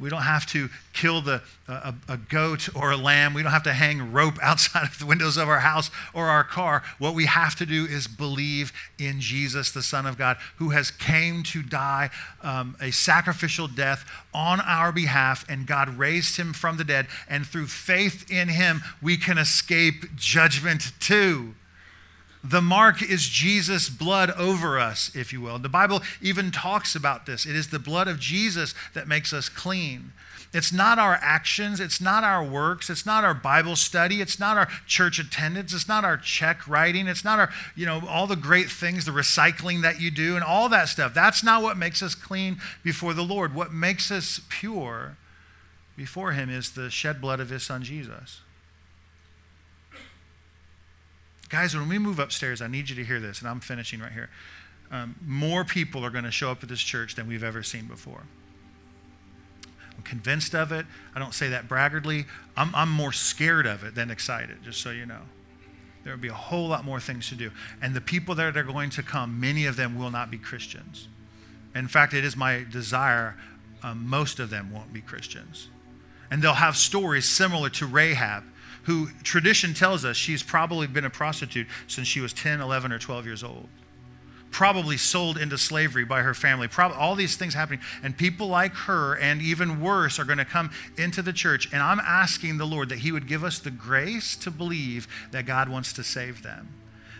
We 0.00 0.08
don't 0.08 0.22
have 0.22 0.46
to 0.46 0.68
kill 0.92 1.20
the, 1.20 1.42
a, 1.66 1.94
a, 2.08 2.16
goat 2.16 2.74
or 2.74 2.92
a 2.92 2.96
lamb. 2.96 3.34
We 3.34 3.42
don't 3.42 3.52
have 3.52 3.64
to 3.64 3.72
hang 3.72 4.12
rope 4.12 4.38
outside 4.42 4.84
of 4.84 4.98
the 4.98 5.06
windows 5.06 5.36
of 5.36 5.48
our 5.48 5.60
house 5.60 5.90
or 6.14 6.26
our 6.26 6.44
car. 6.44 6.82
What 6.98 7.14
we 7.14 7.26
have 7.26 7.54
to 7.56 7.66
do 7.66 7.84
is 7.84 8.06
believe 8.06 8.72
in 8.98 9.20
Jesus, 9.20 9.70
the 9.70 9.82
Son 9.82 10.06
of 10.06 10.16
God, 10.16 10.36
who 10.56 10.70
has 10.70 10.90
came 10.90 11.42
to 11.44 11.62
die 11.62 12.10
um, 12.42 12.76
a 12.80 12.90
sacrificial 12.90 13.68
death 13.68 14.08
on 14.32 14.60
our 14.60 14.92
behalf, 14.92 15.44
and 15.48 15.66
God 15.66 15.98
raised 15.98 16.36
him 16.36 16.52
from 16.52 16.76
the 16.76 16.84
dead. 16.84 17.06
And 17.28 17.46
through 17.46 17.66
faith 17.66 18.30
in 18.30 18.48
him, 18.48 18.82
we 19.02 19.16
can 19.16 19.38
escape 19.38 20.16
judgment 20.16 20.92
too. 21.00 21.54
The 22.42 22.62
mark 22.62 23.02
is 23.02 23.28
Jesus' 23.28 23.88
blood 23.88 24.30
over 24.32 24.78
us, 24.78 25.10
if 25.14 25.32
you 25.32 25.40
will. 25.40 25.58
The 25.58 25.68
Bible 25.68 26.02
even 26.22 26.50
talks 26.50 26.94
about 26.94 27.26
this. 27.26 27.46
It 27.46 27.56
is 27.56 27.68
the 27.68 27.78
blood 27.78 28.06
of 28.06 28.20
Jesus 28.20 28.74
that 28.94 29.08
makes 29.08 29.32
us 29.32 29.48
clean. 29.48 30.12
It's 30.54 30.72
not 30.72 30.98
our 30.98 31.18
actions, 31.20 31.78
it's 31.78 32.00
not 32.00 32.24
our 32.24 32.42
works, 32.42 32.88
it's 32.88 33.04
not 33.04 33.22
our 33.22 33.34
Bible 33.34 33.76
study, 33.76 34.22
it's 34.22 34.40
not 34.40 34.56
our 34.56 34.66
church 34.86 35.18
attendance, 35.18 35.74
it's 35.74 35.88
not 35.88 36.04
our 36.04 36.16
check 36.16 36.66
writing, 36.66 37.06
it's 37.06 37.22
not 37.22 37.38
our, 37.38 37.50
you 37.76 37.84
know, 37.84 38.02
all 38.08 38.26
the 38.26 38.36
great 38.36 38.70
things, 38.70 39.04
the 39.04 39.10
recycling 39.10 39.82
that 39.82 40.00
you 40.00 40.10
do 40.10 40.36
and 40.36 40.44
all 40.44 40.70
that 40.70 40.88
stuff. 40.88 41.12
That's 41.12 41.44
not 41.44 41.62
what 41.62 41.76
makes 41.76 42.02
us 42.02 42.14
clean 42.14 42.58
before 42.82 43.12
the 43.12 43.22
Lord. 43.22 43.54
What 43.54 43.74
makes 43.74 44.10
us 44.10 44.40
pure 44.48 45.18
before 45.98 46.32
him 46.32 46.48
is 46.48 46.72
the 46.72 46.88
shed 46.88 47.20
blood 47.20 47.40
of 47.40 47.50
his 47.50 47.64
son 47.64 47.82
Jesus. 47.82 48.40
Guys, 51.48 51.74
when 51.74 51.88
we 51.88 51.98
move 51.98 52.18
upstairs, 52.18 52.60
I 52.60 52.66
need 52.66 52.90
you 52.90 52.96
to 52.96 53.04
hear 53.04 53.20
this, 53.20 53.40
and 53.40 53.48
I'm 53.48 53.60
finishing 53.60 54.00
right 54.00 54.12
here. 54.12 54.28
Um, 54.90 55.16
more 55.24 55.64
people 55.64 56.04
are 56.04 56.10
going 56.10 56.24
to 56.24 56.30
show 56.30 56.50
up 56.50 56.62
at 56.62 56.68
this 56.68 56.80
church 56.80 57.14
than 57.14 57.26
we've 57.26 57.44
ever 57.44 57.62
seen 57.62 57.86
before. 57.86 58.24
I'm 59.96 60.02
convinced 60.02 60.54
of 60.54 60.72
it. 60.72 60.86
I 61.14 61.18
don't 61.18 61.34
say 61.34 61.48
that 61.48 61.68
braggartly. 61.68 62.26
I'm, 62.56 62.74
I'm 62.74 62.90
more 62.90 63.12
scared 63.12 63.66
of 63.66 63.82
it 63.82 63.94
than 63.94 64.10
excited, 64.10 64.62
just 64.62 64.80
so 64.80 64.90
you 64.90 65.06
know. 65.06 65.22
There 66.04 66.12
will 66.12 66.20
be 66.20 66.28
a 66.28 66.34
whole 66.34 66.68
lot 66.68 66.84
more 66.84 67.00
things 67.00 67.28
to 67.30 67.34
do. 67.34 67.50
And 67.82 67.94
the 67.94 68.00
people 68.00 68.34
that 68.36 68.56
are 68.56 68.62
going 68.62 68.90
to 68.90 69.02
come, 69.02 69.40
many 69.40 69.66
of 69.66 69.76
them 69.76 69.98
will 69.98 70.10
not 70.10 70.30
be 70.30 70.38
Christians. 70.38 71.08
In 71.74 71.88
fact, 71.88 72.14
it 72.14 72.24
is 72.24 72.36
my 72.36 72.64
desire, 72.70 73.36
um, 73.82 74.06
most 74.06 74.38
of 74.38 74.50
them 74.50 74.72
won't 74.72 74.92
be 74.92 75.00
Christians. 75.00 75.68
And 76.30 76.42
they'll 76.42 76.54
have 76.54 76.76
stories 76.76 77.26
similar 77.26 77.68
to 77.70 77.86
Rahab, 77.86 78.44
who 78.88 79.10
tradition 79.22 79.74
tells 79.74 80.02
us 80.02 80.16
she's 80.16 80.42
probably 80.42 80.86
been 80.86 81.04
a 81.04 81.10
prostitute 81.10 81.66
since 81.86 82.08
she 82.08 82.20
was 82.20 82.32
10, 82.32 82.62
11, 82.62 82.90
or 82.90 82.98
12 82.98 83.26
years 83.26 83.44
old 83.44 83.68
probably 84.50 84.96
sold 84.96 85.36
into 85.36 85.58
slavery 85.58 86.06
by 86.06 86.22
her 86.22 86.32
family. 86.32 86.66
Probably 86.66 86.96
all 86.96 87.14
these 87.14 87.36
things 87.36 87.52
happening. 87.52 87.80
And 88.02 88.16
people 88.16 88.48
like 88.48 88.72
her, 88.72 89.14
and 89.14 89.42
even 89.42 89.78
worse, 89.78 90.18
are 90.18 90.24
going 90.24 90.38
to 90.38 90.44
come 90.46 90.70
into 90.96 91.20
the 91.20 91.34
church. 91.34 91.68
And 91.70 91.82
I'm 91.82 92.00
asking 92.00 92.56
the 92.56 92.64
Lord 92.64 92.88
that 92.88 93.00
He 93.00 93.12
would 93.12 93.28
give 93.28 93.44
us 93.44 93.58
the 93.58 93.70
grace 93.70 94.36
to 94.36 94.50
believe 94.50 95.06
that 95.32 95.44
God 95.44 95.68
wants 95.68 95.92
to 95.92 96.02
save 96.02 96.42
them. 96.42 96.77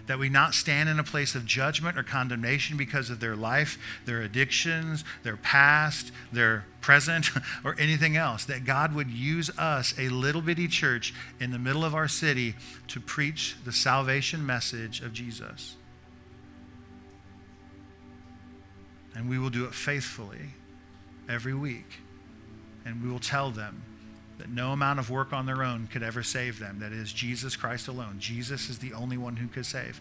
That 0.09 0.19
we 0.19 0.29
not 0.29 0.55
stand 0.55 0.89
in 0.89 0.99
a 0.99 1.05
place 1.05 1.35
of 1.35 1.47
judgment 1.47 1.97
or 1.97 2.03
condemnation 2.03 2.77
because 2.77 3.11
of 3.11 3.21
their 3.21 3.37
life, 3.37 3.79
their 4.05 4.21
addictions, 4.23 5.05
their 5.23 5.37
past, 5.37 6.11
their 6.33 6.65
present, 6.81 7.31
or 7.65 7.77
anything 7.79 8.17
else. 8.17 8.45
That 8.45 8.65
God 8.65 8.95
would 8.95 9.11
use 9.11 9.51
us, 9.59 9.95
a 9.99 10.09
little 10.09 10.43
bitty 10.43 10.67
church 10.67 11.15
in 11.39 11.51
the 11.51 11.59
middle 11.59 11.85
of 11.85 11.95
our 11.95 12.09
city, 12.09 12.57
to 12.89 13.01
preach 13.01 13.57
the 13.65 13.73
salvation 13.73 14.45
message 14.45 15.01
of 15.01 15.13
Jesus. 15.13 15.77
And 19.15 19.29
we 19.29 19.39
will 19.39 19.51
do 19.51 19.65
it 19.65 19.75
faithfully 19.75 20.55
every 21.29 21.55
week. 21.55 22.01
And 22.85 23.03
we 23.03 23.11
will 23.11 23.19
tell 23.19 23.51
them 23.51 23.83
that 24.39 24.49
no 24.49 24.73
amount 24.73 24.99
of 24.99 25.11
work 25.11 25.33
on 25.33 25.47
their 25.47 25.63
own 25.63 25.89
could 25.93 26.03
ever 26.03 26.23
save 26.23 26.59
them. 26.59 26.79
That 26.81 26.93
is 26.93 27.13
Jesus 27.13 27.57
Christ 27.57 27.89
alone. 27.89 28.17
Jesus 28.19 28.69
is 28.69 28.79
the 28.79 28.93
only 28.93 29.17
one 29.17 29.37
who 29.37 29.49
could 29.49 29.67
save. 29.67 30.01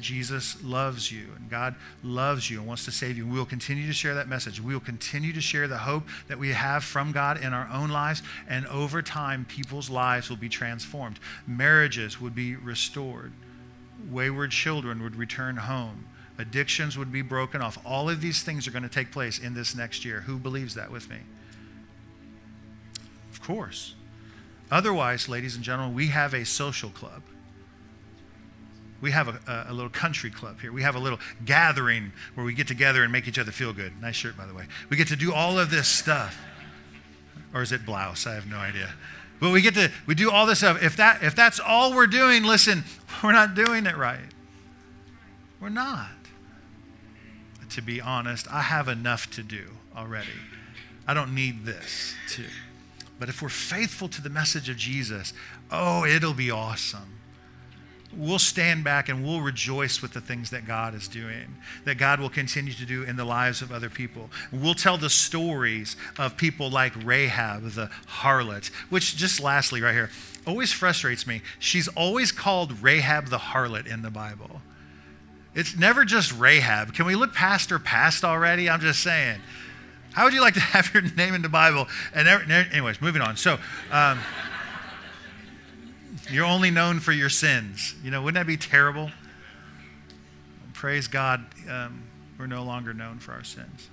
Jesus 0.00 0.62
loves 0.64 1.12
you 1.12 1.28
and 1.36 1.48
God 1.48 1.76
loves 2.02 2.50
you 2.50 2.58
and 2.58 2.66
wants 2.66 2.84
to 2.86 2.90
save 2.90 3.16
you. 3.16 3.26
We 3.26 3.38
will 3.38 3.46
continue 3.46 3.86
to 3.86 3.92
share 3.92 4.14
that 4.14 4.28
message. 4.28 4.60
We 4.60 4.74
will 4.74 4.80
continue 4.80 5.32
to 5.32 5.40
share 5.40 5.68
the 5.68 5.78
hope 5.78 6.04
that 6.26 6.38
we 6.38 6.50
have 6.50 6.82
from 6.82 7.12
God 7.12 7.40
in 7.40 7.54
our 7.54 7.68
own 7.72 7.90
lives. 7.90 8.22
And 8.48 8.66
over 8.66 9.00
time, 9.00 9.46
people's 9.48 9.88
lives 9.88 10.28
will 10.28 10.36
be 10.36 10.48
transformed. 10.48 11.20
Marriages 11.46 12.20
would 12.20 12.34
be 12.34 12.56
restored. 12.56 13.32
Wayward 14.10 14.50
children 14.50 15.02
would 15.02 15.16
return 15.16 15.56
home 15.56 16.06
Addictions 16.38 16.98
would 16.98 17.10
be 17.10 17.22
broken 17.22 17.62
off. 17.62 17.78
All 17.84 18.10
of 18.10 18.20
these 18.20 18.42
things 18.42 18.68
are 18.68 18.70
going 18.70 18.82
to 18.82 18.88
take 18.88 19.10
place 19.10 19.38
in 19.38 19.54
this 19.54 19.74
next 19.74 20.04
year. 20.04 20.20
Who 20.20 20.38
believes 20.38 20.74
that 20.74 20.90
with 20.90 21.08
me? 21.08 21.18
Of 23.36 23.42
course. 23.42 23.94
Otherwise, 24.70 25.28
ladies 25.28 25.54
and 25.54 25.62
gentlemen, 25.62 25.94
we 25.94 26.08
have 26.08 26.34
a 26.34 26.44
social 26.44 26.90
club. 26.90 27.22
We 29.00 29.10
have 29.10 29.28
a, 29.28 29.66
a, 29.68 29.74
little 29.74 29.90
country 29.90 30.30
club 30.30 30.60
here. 30.60 30.72
We 30.72 30.82
have 30.82 30.96
a 30.96 30.98
little 30.98 31.20
gathering 31.44 32.12
where 32.34 32.46
we 32.46 32.54
get 32.54 32.66
together 32.66 33.02
and 33.02 33.12
make 33.12 33.28
each 33.28 33.38
other 33.38 33.52
feel 33.52 33.72
good. 33.72 34.00
Nice 34.00 34.16
shirt, 34.16 34.36
by 34.36 34.46
the 34.46 34.54
way. 34.54 34.64
We 34.88 34.96
get 34.96 35.08
to 35.08 35.16
do 35.16 35.34
all 35.34 35.58
of 35.58 35.70
this 35.70 35.86
stuff. 35.86 36.38
Or 37.52 37.62
is 37.62 37.72
it 37.72 37.84
blouse? 37.84 38.26
I 38.26 38.34
have 38.34 38.46
no 38.46 38.56
idea. 38.56 38.94
But 39.38 39.52
we 39.52 39.60
get 39.60 39.74
to 39.74 39.92
we 40.06 40.14
do 40.14 40.30
all 40.30 40.46
this 40.46 40.58
stuff. 40.58 40.82
If 40.82 40.96
that 40.96 41.22
if 41.22 41.36
that's 41.36 41.60
all 41.60 41.94
we're 41.94 42.06
doing, 42.06 42.42
listen, 42.42 42.84
we're 43.22 43.32
not 43.32 43.54
doing 43.54 43.84
it 43.84 43.96
right. 43.96 44.32
We're 45.60 45.68
not 45.68 46.08
to 47.70 47.82
be 47.82 48.00
honest. 48.00 48.50
I 48.50 48.62
have 48.62 48.88
enough 48.88 49.30
to 49.32 49.42
do 49.42 49.66
already. 49.94 50.28
I 51.06 51.14
don't 51.14 51.34
need 51.34 51.64
this 51.64 52.14
too. 52.28 52.46
But 53.18 53.28
if 53.28 53.40
we're 53.40 53.48
faithful 53.48 54.08
to 54.08 54.22
the 54.22 54.30
message 54.30 54.68
of 54.68 54.76
Jesus, 54.76 55.32
oh, 55.70 56.04
it'll 56.04 56.34
be 56.34 56.50
awesome. 56.50 57.12
We'll 58.14 58.38
stand 58.38 58.82
back 58.82 59.08
and 59.08 59.24
we'll 59.24 59.40
rejoice 59.42 60.00
with 60.00 60.12
the 60.12 60.20
things 60.20 60.50
that 60.50 60.66
God 60.66 60.94
is 60.94 61.06
doing, 61.06 61.56
that 61.84 61.96
God 61.96 62.18
will 62.18 62.30
continue 62.30 62.72
to 62.72 62.86
do 62.86 63.02
in 63.02 63.16
the 63.16 63.24
lives 63.24 63.60
of 63.60 63.70
other 63.70 63.90
people. 63.90 64.30
We'll 64.50 64.74
tell 64.74 64.96
the 64.96 65.10
stories 65.10 65.96
of 66.18 66.36
people 66.36 66.70
like 66.70 66.92
Rahab, 67.04 67.70
the 67.70 67.90
harlot, 68.20 68.68
which, 68.88 69.16
just 69.16 69.40
lastly, 69.40 69.82
right 69.82 69.92
here, 69.92 70.10
always 70.46 70.72
frustrates 70.72 71.26
me. 71.26 71.42
She's 71.58 71.88
always 71.88 72.32
called 72.32 72.82
Rahab 72.82 73.28
the 73.28 73.38
harlot 73.38 73.86
in 73.86 74.02
the 74.02 74.10
Bible. 74.10 74.62
It's 75.54 75.76
never 75.76 76.04
just 76.04 76.32
Rahab. 76.32 76.94
Can 76.94 77.06
we 77.06 77.16
look 77.16 77.34
past 77.34 77.70
her 77.70 77.78
past 77.78 78.24
already? 78.24 78.68
I'm 78.70 78.80
just 78.80 79.02
saying. 79.02 79.40
How 80.16 80.24
would 80.24 80.32
you 80.32 80.40
like 80.40 80.54
to 80.54 80.60
have 80.74 80.94
your 80.94 81.02
name 81.02 81.34
in 81.34 81.42
the 81.42 81.48
Bible? 81.50 81.88
And 82.14 82.26
anyways, 82.26 83.02
moving 83.02 83.20
on. 83.20 83.36
So, 83.36 83.58
um, 83.92 84.18
you're 86.30 86.46
only 86.46 86.70
known 86.70 87.00
for 87.00 87.12
your 87.12 87.28
sins. 87.28 87.94
You 88.02 88.10
know, 88.10 88.22
wouldn't 88.22 88.40
that 88.40 88.46
be 88.46 88.56
terrible? 88.56 89.10
Praise 90.72 91.06
God, 91.06 91.44
um, 91.70 92.02
we're 92.38 92.46
no 92.46 92.62
longer 92.62 92.94
known 92.94 93.18
for 93.18 93.32
our 93.32 93.44
sins. 93.44 93.90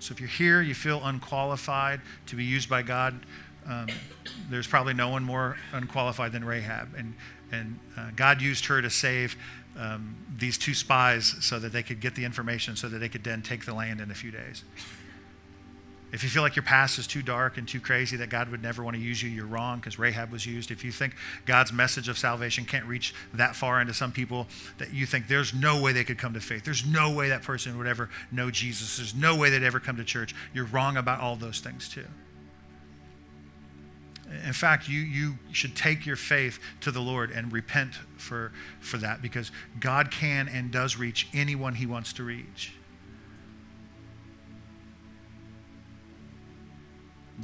So 0.00 0.12
if 0.12 0.20
you're 0.20 0.28
here, 0.28 0.60
you 0.60 0.74
feel 0.74 1.02
unqualified 1.02 2.02
to 2.26 2.36
be 2.36 2.44
used 2.44 2.68
by 2.68 2.82
God, 2.82 3.24
um, 3.66 3.86
there's 4.50 4.66
probably 4.66 4.92
no 4.92 5.08
one 5.08 5.24
more 5.24 5.56
unqualified 5.72 6.32
than 6.32 6.44
Rahab. 6.44 6.94
And 6.94 7.14
and 7.52 7.78
uh, 7.96 8.08
God 8.16 8.40
used 8.40 8.66
her 8.66 8.80
to 8.80 8.88
save 8.90 9.36
um, 9.78 10.16
these 10.36 10.58
two 10.58 10.74
spies 10.74 11.34
so 11.40 11.58
that 11.58 11.72
they 11.72 11.82
could 11.82 12.00
get 12.00 12.14
the 12.14 12.24
information 12.24 12.76
so 12.76 12.88
that 12.88 12.98
they 12.98 13.08
could 13.08 13.24
then 13.24 13.42
take 13.42 13.64
the 13.64 13.74
land 13.74 14.00
in 14.00 14.10
a 14.10 14.14
few 14.14 14.30
days. 14.30 14.64
If 16.12 16.22
you 16.22 16.28
feel 16.28 16.42
like 16.42 16.56
your 16.56 16.62
past 16.62 16.98
is 16.98 17.06
too 17.06 17.22
dark 17.22 17.56
and 17.56 17.66
too 17.66 17.80
crazy 17.80 18.18
that 18.18 18.28
God 18.28 18.50
would 18.50 18.62
never 18.62 18.84
want 18.84 18.96
to 18.96 19.02
use 19.02 19.22
you, 19.22 19.30
you're 19.30 19.46
wrong 19.46 19.78
because 19.78 19.98
Rahab 19.98 20.30
was 20.30 20.44
used. 20.44 20.70
If 20.70 20.84
you 20.84 20.92
think 20.92 21.14
God's 21.46 21.72
message 21.72 22.06
of 22.06 22.18
salvation 22.18 22.66
can't 22.66 22.84
reach 22.84 23.14
that 23.32 23.56
far 23.56 23.80
into 23.80 23.94
some 23.94 24.12
people 24.12 24.46
that 24.76 24.92
you 24.92 25.06
think 25.06 25.26
there's 25.26 25.54
no 25.54 25.80
way 25.80 25.92
they 25.92 26.04
could 26.04 26.18
come 26.18 26.34
to 26.34 26.40
faith, 26.40 26.64
there's 26.64 26.84
no 26.84 27.10
way 27.10 27.30
that 27.30 27.42
person 27.42 27.78
would 27.78 27.86
ever 27.86 28.10
know 28.30 28.50
Jesus, 28.50 28.98
there's 28.98 29.14
no 29.14 29.36
way 29.36 29.48
they'd 29.48 29.62
ever 29.62 29.80
come 29.80 29.96
to 29.96 30.04
church, 30.04 30.34
you're 30.52 30.66
wrong 30.66 30.98
about 30.98 31.20
all 31.20 31.34
those 31.34 31.60
things 31.60 31.88
too. 31.88 32.04
In 34.46 34.52
fact, 34.52 34.88
you, 34.88 35.00
you 35.00 35.38
should 35.52 35.76
take 35.76 36.06
your 36.06 36.16
faith 36.16 36.58
to 36.80 36.90
the 36.90 37.00
Lord 37.00 37.30
and 37.30 37.52
repent 37.52 37.94
for, 38.16 38.52
for 38.80 38.96
that 38.98 39.20
because 39.20 39.50
God 39.78 40.10
can 40.10 40.48
and 40.48 40.70
does 40.70 40.96
reach 40.96 41.28
anyone 41.34 41.74
he 41.74 41.86
wants 41.86 42.12
to 42.14 42.22
reach. 42.22 42.72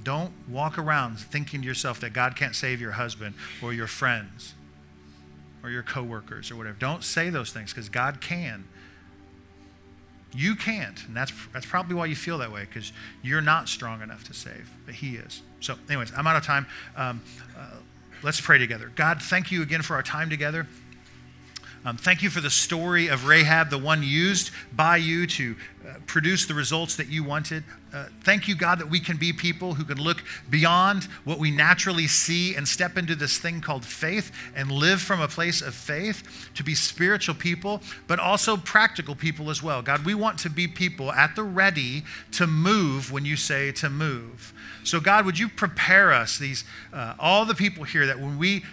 Don't 0.02 0.32
walk 0.48 0.78
around 0.78 1.18
thinking 1.18 1.60
to 1.62 1.66
yourself 1.66 2.00
that 2.00 2.12
God 2.12 2.36
can't 2.36 2.54
save 2.54 2.80
your 2.80 2.92
husband 2.92 3.34
or 3.62 3.72
your 3.72 3.86
friends 3.86 4.54
or 5.62 5.70
your 5.70 5.82
coworkers 5.82 6.50
or 6.50 6.56
whatever. 6.56 6.76
Don't 6.78 7.02
say 7.02 7.30
those 7.30 7.52
things 7.52 7.72
because 7.72 7.88
God 7.88 8.20
can. 8.20 8.64
You 10.34 10.54
can't. 10.54 11.04
And 11.06 11.16
that's, 11.16 11.32
that's 11.52 11.66
probably 11.66 11.94
why 11.94 12.06
you 12.06 12.16
feel 12.16 12.38
that 12.38 12.52
way 12.52 12.64
because 12.64 12.92
you're 13.22 13.40
not 13.40 13.68
strong 13.68 14.02
enough 14.02 14.24
to 14.24 14.34
save, 14.34 14.70
but 14.86 14.96
He 14.96 15.16
is. 15.16 15.42
So, 15.60 15.76
anyways, 15.88 16.12
I'm 16.16 16.26
out 16.26 16.36
of 16.36 16.44
time. 16.44 16.66
Um, 16.96 17.22
uh, 17.56 17.66
let's 18.22 18.40
pray 18.40 18.58
together. 18.58 18.92
God, 18.94 19.22
thank 19.22 19.50
you 19.50 19.62
again 19.62 19.82
for 19.82 19.94
our 19.94 20.02
time 20.02 20.30
together. 20.30 20.66
Um, 21.84 21.96
thank 21.96 22.22
you 22.22 22.30
for 22.30 22.40
the 22.40 22.50
story 22.50 23.08
of 23.08 23.26
Rahab, 23.26 23.70
the 23.70 23.78
one 23.78 24.02
used 24.02 24.50
by 24.72 24.96
you 24.96 25.26
to 25.28 25.56
produce 26.06 26.46
the 26.46 26.54
results 26.54 26.96
that 26.96 27.08
you 27.08 27.24
wanted. 27.24 27.64
Uh, 27.92 28.06
thank 28.22 28.48
you, 28.48 28.54
God, 28.54 28.78
that 28.80 28.90
we 28.90 29.00
can 29.00 29.16
be 29.16 29.32
people 29.32 29.74
who 29.74 29.84
can 29.84 29.98
look 29.98 30.22
beyond 30.50 31.04
what 31.24 31.38
we 31.38 31.50
naturally 31.50 32.06
see 32.06 32.54
and 32.54 32.68
step 32.68 32.98
into 32.98 33.14
this 33.14 33.38
thing 33.38 33.60
called 33.60 33.84
faith 33.84 34.30
and 34.54 34.70
live 34.70 35.00
from 35.00 35.20
a 35.20 35.28
place 35.28 35.62
of 35.62 35.74
faith 35.74 36.50
to 36.54 36.62
be 36.62 36.74
spiritual 36.74 37.34
people, 37.34 37.80
but 38.06 38.18
also 38.18 38.56
practical 38.56 39.14
people 39.14 39.48
as 39.48 39.62
well. 39.62 39.80
God, 39.80 40.04
we 40.04 40.14
want 40.14 40.38
to 40.40 40.50
be 40.50 40.68
people 40.68 41.10
at 41.12 41.34
the 41.34 41.42
ready 41.42 42.04
to 42.32 42.46
move 42.46 43.10
when 43.10 43.24
you 43.24 43.36
say 43.36 43.72
to 43.72 43.88
move. 43.88 44.52
So, 44.84 45.00
God, 45.00 45.24
would 45.26 45.38
you 45.38 45.48
prepare 45.48 46.12
us, 46.12 46.38
these 46.38 46.64
uh, 46.92 47.14
all 47.18 47.44
the 47.44 47.54
people 47.54 47.84
here, 47.84 48.06
that 48.06 48.20
when 48.20 48.38
we 48.38 48.64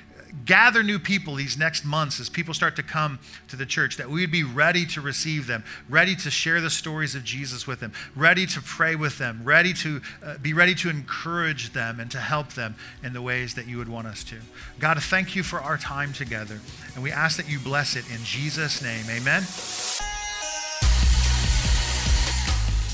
gather 0.44 0.84
new 0.84 1.00
people 1.00 1.36
these 1.36 1.58
next 1.58 1.86
months 1.86 2.20
as 2.20 2.30
people 2.30 2.54
start 2.54 2.76
to 2.76 2.84
come 2.84 3.20
to 3.48 3.56
the 3.56 3.66
church, 3.66 3.98
that 3.98 4.10
we 4.10 4.22
would 4.22 4.32
be 4.32 4.44
ready 4.44 4.86
to 4.88 5.02
receive 5.02 5.48
them, 5.48 5.64
ready 5.88 6.16
to 6.16 6.30
share 6.30 6.60
the 6.62 6.70
stories 6.70 7.16
of 7.16 7.24
Jesus 7.24 7.66
with 7.66 7.80
them, 7.80 7.94
ready 8.16 8.46
to 8.48 8.62
pray 8.62 8.96
with 8.96 9.18
them, 9.18 9.42
ready 9.44 9.74
to 9.74 10.02
uh, 10.24 10.38
be 10.40 10.54
ready 10.54 10.76
to 10.76 10.90
encourage 10.90 11.74
them 11.74 12.00
and 12.00 12.12
to 12.12 12.20
help 12.20 12.54
them 12.54 12.76
in 13.04 13.14
the 13.14 13.22
ways 13.22 13.56
that 13.56 13.68
you 13.68 13.78
would 13.78 13.90
want 13.90 14.08
us 14.08 14.24
to. 14.26 14.36
God, 14.80 15.02
thank 15.02 15.36
you 15.36 15.44
for 15.44 15.60
our 15.60 15.78
time 15.78 16.12
together, 16.14 16.60
and 16.94 17.04
we 17.04 17.12
ask 17.12 17.38
that 17.38 17.50
you 17.50 17.60
bless 17.60 17.96
it 17.96 18.10
in 18.12 18.24
Jesus' 18.24 18.82
name. 18.82 19.06
Amen. 19.10 19.44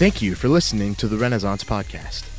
Thank 0.02 0.22
you 0.22 0.34
for 0.34 0.48
listening 0.48 0.96
to 0.96 1.08
the 1.08 1.18
Renaissance 1.18 1.64
Podcast. 1.64 2.31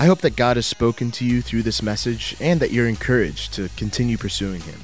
I 0.00 0.06
hope 0.06 0.22
that 0.22 0.34
God 0.34 0.56
has 0.56 0.64
spoken 0.64 1.10
to 1.10 1.26
you 1.26 1.42
through 1.42 1.62
this 1.62 1.82
message 1.82 2.34
and 2.40 2.58
that 2.60 2.70
you're 2.70 2.88
encouraged 2.88 3.52
to 3.52 3.68
continue 3.76 4.16
pursuing 4.16 4.62
Him. 4.62 4.80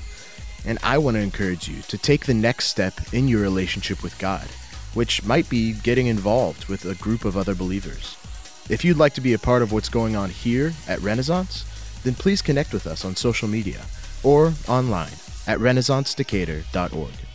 And 0.67 0.79
I 0.83 0.99
want 0.99 1.17
to 1.17 1.23
encourage 1.23 1.69
you 1.69 1.81
to 1.89 1.97
take 1.97 2.27
the 2.27 2.35
next 2.35 2.67
step 2.67 2.93
in 3.14 3.27
your 3.27 3.41
relationship 3.41 4.03
with 4.03 4.19
God, 4.19 4.47
which 4.93 5.25
might 5.25 5.49
be 5.49 5.73
getting 5.73 6.09
involved 6.09 6.67
with 6.67 6.85
a 6.85 6.97
group 6.97 7.25
of 7.25 7.35
other 7.35 7.55
believers. 7.55 8.19
If 8.69 8.85
you'd 8.85 8.99
like 8.99 9.14
to 9.14 9.23
be 9.23 9.33
a 9.33 9.39
part 9.39 9.62
of 9.62 9.73
what's 9.73 9.89
going 9.89 10.17
on 10.17 10.29
here 10.29 10.75
at 10.87 11.01
Renaissance, 11.01 11.64
then 12.05 12.14
please 12.14 12.43
connect 12.43 12.75
with 12.75 12.87
us 12.87 13.03
on 13.03 13.17
social 13.17 13.49
media 13.49 13.87
or 14.23 14.53
online 14.69 15.14
at 15.47 15.61
renaissancedecatur.org. 15.61 17.26